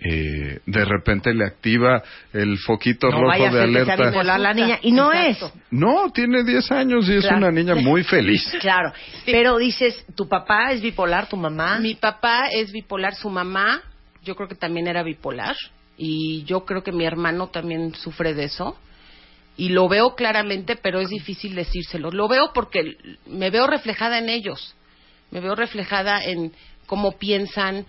[0.00, 4.10] eh, de repente le activa el foquito No rojo de que alerta.
[4.10, 4.78] bipolar la niña.
[4.82, 5.52] Y no Exacto.
[5.70, 8.44] No, tiene 10 años y es una niña muy feliz.
[8.60, 8.92] Claro.
[9.26, 11.78] Pero dices, ¿tu papá es bipolar, tu mamá?
[11.80, 13.82] Mi papá es bipolar, su mamá,
[14.22, 15.56] yo creo que también era bipolar
[15.96, 18.78] y yo creo que mi hermano también sufre de eso.
[19.56, 22.12] Y lo veo claramente, pero es difícil decírselo.
[22.12, 22.96] Lo veo porque
[23.26, 24.76] me veo reflejada en ellos.
[25.32, 26.52] Me veo reflejada en
[26.86, 27.84] cómo piensan,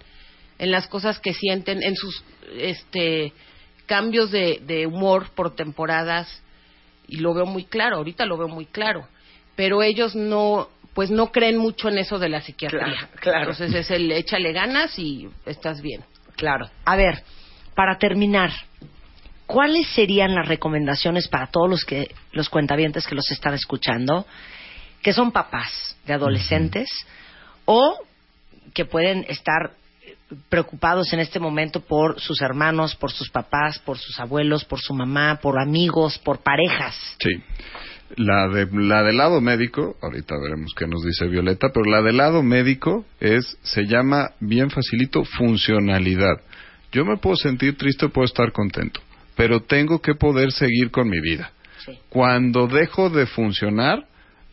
[0.60, 2.24] en las cosas que sienten, en sus
[2.57, 3.34] este
[3.86, 6.43] cambios de, de humor por temporadas
[7.07, 9.07] y lo veo muy claro, ahorita lo veo muy claro,
[9.55, 12.82] pero ellos no pues no creen mucho en eso de la psiquiatría.
[12.82, 13.51] Claro, claro.
[13.51, 16.03] Entonces es el échale ganas y estás bien.
[16.36, 16.70] Claro.
[16.86, 17.24] A ver,
[17.74, 18.51] para terminar,
[19.45, 24.26] ¿cuáles serían las recomendaciones para todos los que los cuentavientes que los están escuchando,
[25.01, 26.89] que son papás de adolescentes
[27.66, 27.97] o
[28.74, 29.72] que pueden estar
[30.50, 34.94] preocupados en este momento por sus hermanos, por sus papás, por sus abuelos, por su
[34.94, 36.96] mamá, por amigos, por parejas?
[37.20, 37.42] Sí.
[38.18, 42.18] La, de, la del lado médico, ahorita veremos qué nos dice Violeta, pero la del
[42.18, 46.42] lado médico es, se llama bien facilito funcionalidad.
[46.92, 49.00] Yo me puedo sentir triste, puedo estar contento,
[49.36, 51.52] pero tengo que poder seguir con mi vida.
[52.10, 54.06] Cuando dejo de funcionar,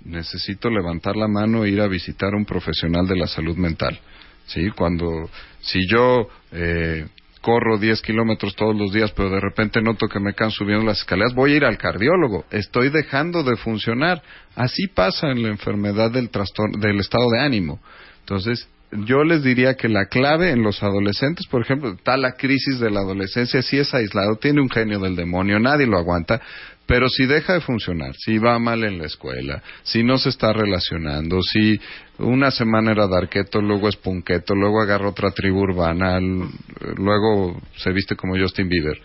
[0.05, 3.99] necesito levantar la mano e ir a visitar a un profesional de la salud mental.
[4.47, 4.71] ¿Sí?
[4.71, 5.29] Cuando,
[5.61, 7.07] si yo eh,
[7.41, 10.99] corro 10 kilómetros todos los días, pero de repente noto que me canso subiendo las
[10.99, 12.45] escaleras, voy a ir al cardiólogo.
[12.51, 14.23] Estoy dejando de funcionar.
[14.55, 17.81] Así pasa en la enfermedad del trastorno, del estado de ánimo.
[18.21, 22.79] Entonces, yo les diría que la clave en los adolescentes, por ejemplo, está la crisis
[22.79, 26.41] de la adolescencia, si es aislado, tiene un genio del demonio, nadie lo aguanta,
[26.87, 30.53] pero si deja de funcionar, si va mal en la escuela, si no se está
[30.53, 31.81] relacionando, si
[32.19, 38.15] una semana era darqueto, luego es punqueto, luego agarra otra tribu urbana, luego se viste
[38.15, 38.99] como Justin Bieber,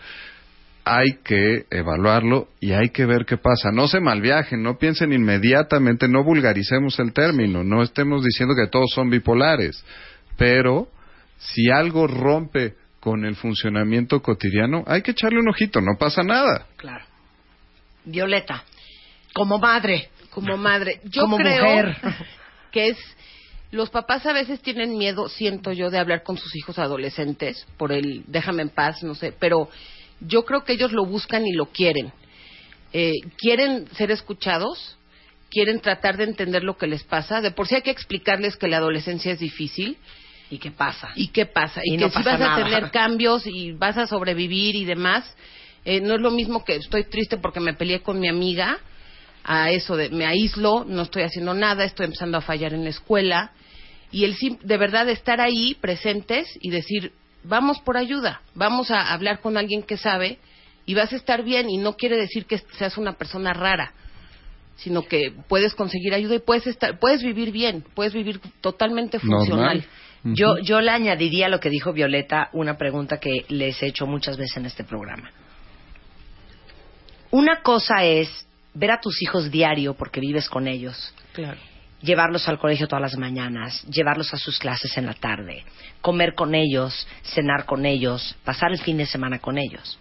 [0.84, 3.70] hay que evaluarlo y hay que ver qué pasa.
[3.72, 8.90] No se malviajen, no piensen inmediatamente, no vulgaricemos el término, no estemos diciendo que todos
[8.94, 9.84] son bipolares,
[10.36, 10.88] pero
[11.38, 16.66] si algo rompe con el funcionamiento cotidiano, hay que echarle un ojito, no pasa nada.
[16.76, 17.11] Claro.
[18.04, 18.64] Violeta,
[19.32, 21.00] como madre, como madre.
[21.04, 21.96] Yo como creo mujer.
[22.70, 22.98] que es
[23.70, 27.90] los papás a veces tienen miedo, siento yo, de hablar con sus hijos adolescentes por
[27.92, 29.70] el déjame en paz, no sé, pero
[30.20, 32.12] yo creo que ellos lo buscan y lo quieren.
[32.92, 34.98] Eh, quieren ser escuchados,
[35.50, 37.40] quieren tratar de entender lo que les pasa.
[37.40, 39.96] De por sí hay que explicarles que la adolescencia es difícil.
[40.50, 41.08] ¿Y qué pasa?
[41.14, 41.80] ¿Y qué pasa?
[41.82, 42.54] Y, Y que no si pasa vas nada.
[42.56, 45.24] a tener cambios y vas a sobrevivir y demás.
[45.84, 48.78] Eh, no es lo mismo que estoy triste porque me peleé con mi amiga,
[49.44, 52.90] a eso de me aíslo, no estoy haciendo nada, estoy empezando a fallar en la
[52.90, 53.50] escuela.
[54.12, 57.12] Y el sim- de verdad estar ahí presentes y decir,
[57.44, 60.38] vamos por ayuda, vamos a hablar con alguien que sabe
[60.86, 63.92] y vas a estar bien y no quiere decir que seas una persona rara
[64.76, 69.84] sino que puedes conseguir ayuda y puedes estar, puedes vivir bien, puedes vivir totalmente funcional.
[70.34, 74.06] Yo, yo le añadiría a lo que dijo Violeta una pregunta que les he hecho
[74.06, 75.30] muchas veces en este programa.
[77.32, 78.28] Una cosa es
[78.74, 81.58] ver a tus hijos diario porque vives con ellos, Claro.
[82.02, 85.64] llevarlos al colegio todas las mañanas, llevarlos a sus clases en la tarde,
[86.02, 89.98] comer con ellos, cenar con ellos, pasar el fin de semana con ellos.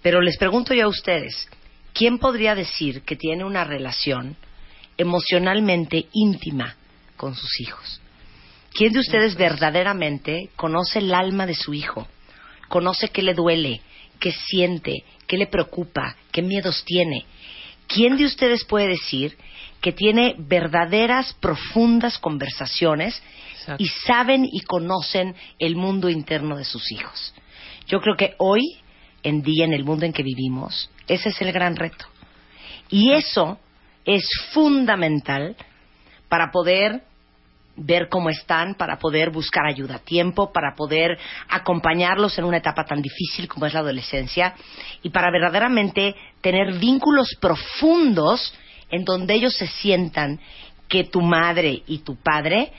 [0.00, 1.48] Pero les pregunto yo a ustedes,
[1.92, 4.36] ¿quién podría decir que tiene una relación
[4.96, 6.76] emocionalmente íntima
[7.16, 8.00] con sus hijos?
[8.72, 12.06] ¿Quién de ustedes verdaderamente conoce el alma de su hijo?
[12.68, 13.80] Conoce qué le duele,
[14.24, 17.26] qué siente, qué le preocupa, qué miedos tiene.
[17.86, 19.36] ¿Quién de ustedes puede decir
[19.82, 23.22] que tiene verdaderas, profundas conversaciones
[23.76, 27.34] y saben y conocen el mundo interno de sus hijos?
[27.86, 28.62] Yo creo que hoy
[29.22, 32.06] en día, en el mundo en que vivimos, ese es el gran reto.
[32.88, 33.58] Y eso
[34.06, 35.54] es fundamental
[36.30, 37.02] para poder
[37.76, 41.18] ver cómo están, para poder buscar ayuda a tiempo, para poder
[41.48, 44.54] acompañarlos en una etapa tan difícil como es la adolescencia
[45.02, 48.54] y para verdaderamente tener vínculos profundos
[48.90, 50.38] en donde ellos se sientan
[50.88, 52.72] que tu madre y tu padre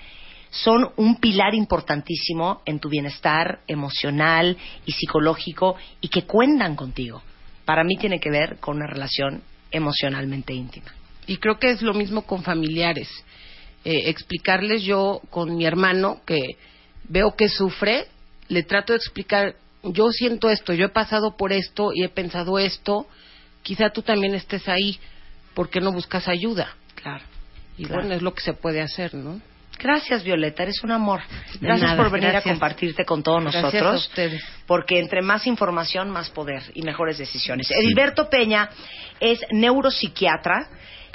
[0.49, 7.21] son un pilar importantísimo en tu bienestar emocional y psicológico y que cuentan contigo.
[7.65, 9.41] Para mí tiene que ver con una relación
[9.71, 10.93] emocionalmente íntima.
[11.27, 13.09] Y creo que es lo mismo con familiares.
[13.85, 16.57] Eh, explicarles yo con mi hermano que
[17.07, 18.07] veo que sufre,
[18.47, 22.57] le trato de explicar, yo siento esto, yo he pasado por esto y he pensado
[22.57, 23.05] esto,
[23.61, 24.99] quizá tú también estés ahí,
[25.53, 26.75] ¿por qué no buscas ayuda?
[26.95, 27.23] Claro.
[27.77, 28.01] Y Claro.
[28.01, 29.39] bueno, es lo que se puede hacer, ¿no?
[29.77, 31.19] Gracias, Violeta, eres un amor.
[31.59, 32.45] De Gracias nada, por venir gracias.
[32.45, 33.93] a compartirte con todos Gracias nosotros.
[33.93, 34.41] a ustedes.
[34.65, 37.69] Porque entre más información, más poder y mejores decisiones.
[37.69, 38.69] Edilberto Peña
[39.19, 40.69] es neuropsiquiatra,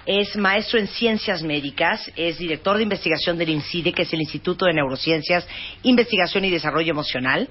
[0.06, 4.66] es maestro en ciencias médicas, es director de investigación del INCIDE, que es el Instituto
[4.66, 5.46] de Neurociencias,
[5.82, 7.48] Investigación y Desarrollo Emocional,